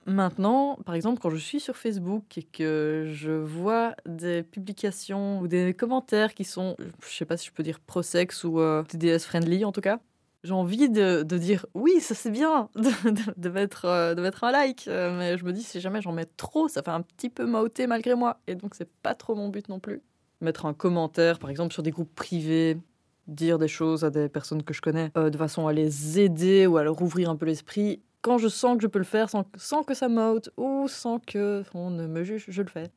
Maintenant, 0.06 0.78
par 0.87 0.94
exemple, 0.94 1.20
quand 1.20 1.28
je 1.28 1.37
suis 1.37 1.61
sur 1.61 1.76
Facebook 1.76 2.38
et 2.38 2.42
que 2.42 3.04
je 3.12 3.30
vois 3.30 3.94
des 4.06 4.42
publications 4.42 5.38
ou 5.40 5.48
des 5.48 5.74
commentaires 5.74 6.32
qui 6.32 6.44
sont, 6.44 6.76
je 7.06 7.14
sais 7.14 7.26
pas 7.26 7.37
si 7.37 7.48
je 7.48 7.52
peux 7.52 7.62
dire 7.62 7.78
pro-sexe 7.78 8.44
ou 8.44 8.58
euh, 8.58 8.82
TDS 8.84 9.20
friendly 9.20 9.66
en 9.66 9.72
tout 9.72 9.82
cas, 9.82 10.00
j'ai 10.44 10.54
envie 10.54 10.88
de, 10.88 11.24
de 11.24 11.37
dire 11.38 11.66
oui, 11.74 12.00
ça 12.00 12.14
c'est 12.14 12.30
bien 12.30 12.70
de, 12.74 13.48
mettre, 13.50 13.84
euh, 13.84 14.14
de 14.14 14.22
mettre 14.22 14.44
un 14.44 14.50
like, 14.50 14.88
euh, 14.88 15.16
mais 15.18 15.37
je 15.37 15.44
me 15.44 15.52
dis 15.52 15.62
si 15.62 15.78
jamais 15.78 16.00
j'en 16.00 16.12
mets 16.12 16.28
trop, 16.38 16.68
ça 16.68 16.82
fait 16.82 16.90
un 16.90 17.02
petit 17.02 17.28
peu 17.28 17.44
mauté 17.44 17.87
malgré 17.87 18.14
moi, 18.14 18.40
et 18.46 18.54
donc 18.54 18.76
c'est 18.76 18.90
pas 19.02 19.14
trop 19.14 19.34
mon 19.34 19.50
but 19.50 19.68
non 19.68 19.78
plus. 19.78 20.00
Mettre 20.40 20.64
un 20.64 20.72
commentaire, 20.72 21.38
par 21.38 21.50
exemple, 21.50 21.74
sur 21.74 21.82
des 21.82 21.90
groupes 21.90 22.14
privés, 22.14 22.78
dire 23.26 23.58
des 23.58 23.68
choses 23.68 24.04
à 24.04 24.11
des 24.11 24.30
personnes 24.30 24.62
que 24.62 24.72
je 24.72 24.80
connais, 24.80 25.11
de 25.14 25.37
façon 25.37 25.66
à 25.66 25.72
les 25.74 26.18
aider 26.18 26.66
ou 26.66 26.78
à 26.78 26.84
leur 26.84 27.02
ouvrir 27.02 27.28
un 27.28 27.37
peu 27.37 27.44
l'esprit, 27.44 28.00
quand 28.22 28.38
je 28.38 28.48
sens 28.48 28.76
que 28.76 28.83
je 28.83 28.88
peux 28.88 28.98
le 28.98 29.04
faire 29.04 29.31
sans, 29.31 29.44
sans 29.57 29.83
que 29.83 29.94
ça 29.94 30.09
m'ôte 30.09 30.50
ou 30.57 30.88
sans 30.88 31.18
que 31.18 31.62
on 31.74 31.90
ne 31.90 32.07
me 32.07 32.24
juge, 32.24 32.46
je 32.48 32.62
le 32.62 32.68
fais. 32.68 32.90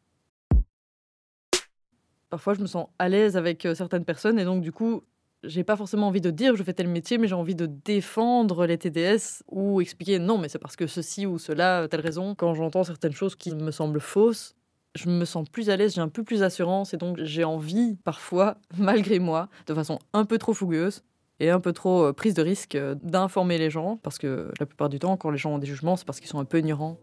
Parfois, 2.30 2.54
je 2.54 2.62
me 2.62 2.68
sens 2.68 2.88
à 2.98 3.10
l'aise 3.10 3.36
avec 3.36 3.66
euh, 3.66 3.76
certaines 3.76 4.06
personnes 4.06 4.40
et 4.40 4.46
donc 4.46 4.62
du 4.62 4.72
coup, 4.72 5.04
j'ai 5.44 5.64
pas 5.64 5.76
forcément 5.76 6.08
envie 6.08 6.22
de 6.22 6.32
dire 6.32 6.56
je 6.56 6.64
fais 6.64 6.74
tel 6.74 6.88
métier, 6.88 7.18
mais 7.18 7.28
j'ai 7.28 7.36
envie 7.36 7.56
de 7.56 7.66
défendre 7.66 8.66
les 8.66 8.78
TDS 8.78 9.44
ou 9.50 9.82
expliquer 9.82 10.20
non, 10.20 10.38
mais 10.38 10.48
c'est 10.48 10.60
parce 10.60 10.76
que 10.76 10.88
ceci 10.88 11.26
ou 11.26 11.40
cela, 11.40 11.88
telle 11.90 12.02
raison. 12.02 12.36
Quand 12.36 12.54
j'entends 12.54 12.84
certaines 12.84 13.14
choses 13.14 13.36
qui 13.36 13.54
me 13.54 13.72
semblent 13.72 14.00
fausses, 14.00 14.56
je 14.96 15.10
me 15.10 15.26
sens 15.26 15.50
plus 15.50 15.70
à 15.70 15.78
l'aise, 15.78 15.96
j'ai 15.96 16.02
un 16.02 16.10
peu 16.10 16.24
plus 16.24 16.40
d'assurance 16.40 16.94
et 16.94 16.98
donc 16.98 17.18
j'ai 17.22 17.44
envie, 17.44 17.98
parfois, 18.04 18.58
malgré 18.78 19.20
moi, 19.20 19.50
de 19.68 19.74
façon 19.74 20.00
un 20.14 20.26
peu 20.26 20.38
trop 20.38 20.54
fougueuse 20.54 21.04
et 21.42 21.50
un 21.50 21.60
peu 21.60 21.74
trop 21.74 22.04
euh, 22.06 22.14
prise 22.14 22.34
de 22.36 22.42
risque, 22.44 22.76
euh, 22.76 22.94
d'informer 23.02 23.58
les 23.58 23.70
gens 23.72 23.98
parce 23.98 24.18
que 24.20 24.52
la 24.60 24.66
plupart 24.66 24.90
du 24.90 25.00
temps, 25.00 25.18
quand 25.18 25.32
les 25.32 25.38
gens 25.40 25.54
ont 25.54 25.58
des 25.58 25.66
jugements, 25.68 25.96
c'est 25.96 26.06
parce 26.06 26.20
qu'ils 26.20 26.30
sont 26.30 26.40
un 26.40 26.46
peu 26.46 26.60
ignorants. 26.60 26.98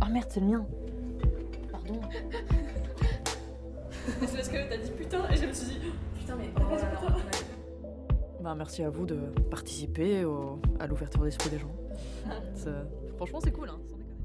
Ah 0.00 0.08
merde, 0.08 0.26
c'est 0.30 0.40
le 0.40 0.46
mien. 0.46 0.66
Pardon. 1.70 2.00
C'est 4.26 4.36
parce 4.36 4.48
que 4.48 4.68
t'as 4.68 4.76
dit 4.78 4.90
putain 4.90 5.30
et 5.30 5.36
je 5.36 5.46
me 5.46 5.52
suis 5.52 5.66
dit 5.78 5.78
putain 6.18 6.34
mais 6.36 6.50
oh 6.56 6.74
là 6.74 6.76
là. 6.80 7.16
Bah, 8.42 8.54
merci 8.56 8.82
à 8.82 8.90
vous 8.90 9.06
de 9.06 9.14
participer 9.48 10.24
au- 10.24 10.58
à 10.80 10.88
l'ouverture 10.88 11.22
d'esprit 11.22 11.50
des 11.50 11.58
gens. 11.60 11.70
Ça- 12.56 12.84
Franchement, 13.16 13.38
c'est 13.44 13.52
cool, 13.52 13.68
hein, 13.68 13.78
sans 13.88 13.96
déconner. 13.96 14.16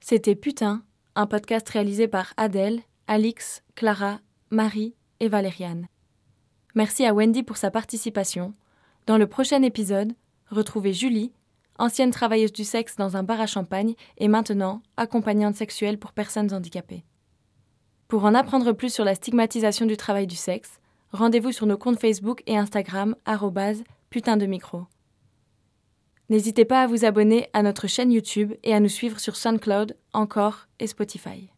C'était 0.00 0.36
Putain, 0.36 0.84
un 1.16 1.26
podcast 1.26 1.66
réalisé 1.70 2.08
par 2.08 2.34
Adèle, 2.36 2.82
Alix, 3.06 3.62
Clara, 3.74 4.20
Marie 4.50 4.94
et 5.18 5.28
Valériane. 5.28 5.88
Merci 6.74 7.06
à 7.06 7.14
Wendy 7.14 7.42
pour 7.42 7.56
sa 7.56 7.70
participation. 7.70 8.52
Dans 9.06 9.16
le 9.16 9.26
prochain 9.26 9.62
épisode, 9.62 10.12
retrouvez 10.50 10.92
Julie, 10.92 11.32
ancienne 11.78 12.10
travailleuse 12.10 12.52
du 12.52 12.64
sexe 12.64 12.96
dans 12.96 13.16
un 13.16 13.22
bar 13.22 13.40
à 13.40 13.46
champagne 13.46 13.94
et 14.18 14.28
maintenant 14.28 14.82
accompagnante 14.98 15.56
sexuelle 15.56 15.98
pour 15.98 16.12
personnes 16.12 16.52
handicapées. 16.52 17.04
Pour 18.08 18.24
en 18.24 18.34
apprendre 18.34 18.72
plus 18.72 18.92
sur 18.92 19.04
la 19.04 19.14
stigmatisation 19.14 19.86
du 19.86 19.96
travail 19.96 20.26
du 20.26 20.36
sexe, 20.36 20.80
rendez-vous 21.12 21.50
sur 21.50 21.66
nos 21.66 21.78
comptes 21.78 21.98
Facebook 21.98 22.42
et 22.46 22.58
Instagram 22.58 23.16
putain 24.10 24.36
de 24.36 24.46
micro. 24.46 24.84
N'hésitez 26.28 26.64
pas 26.64 26.82
à 26.82 26.86
vous 26.86 27.04
abonner 27.04 27.48
à 27.52 27.62
notre 27.62 27.86
chaîne 27.86 28.10
YouTube 28.10 28.52
et 28.64 28.74
à 28.74 28.80
nous 28.80 28.88
suivre 28.88 29.20
sur 29.20 29.36
SoundCloud, 29.36 29.96
Encore 30.12 30.66
et 30.80 30.86
Spotify. 30.88 31.50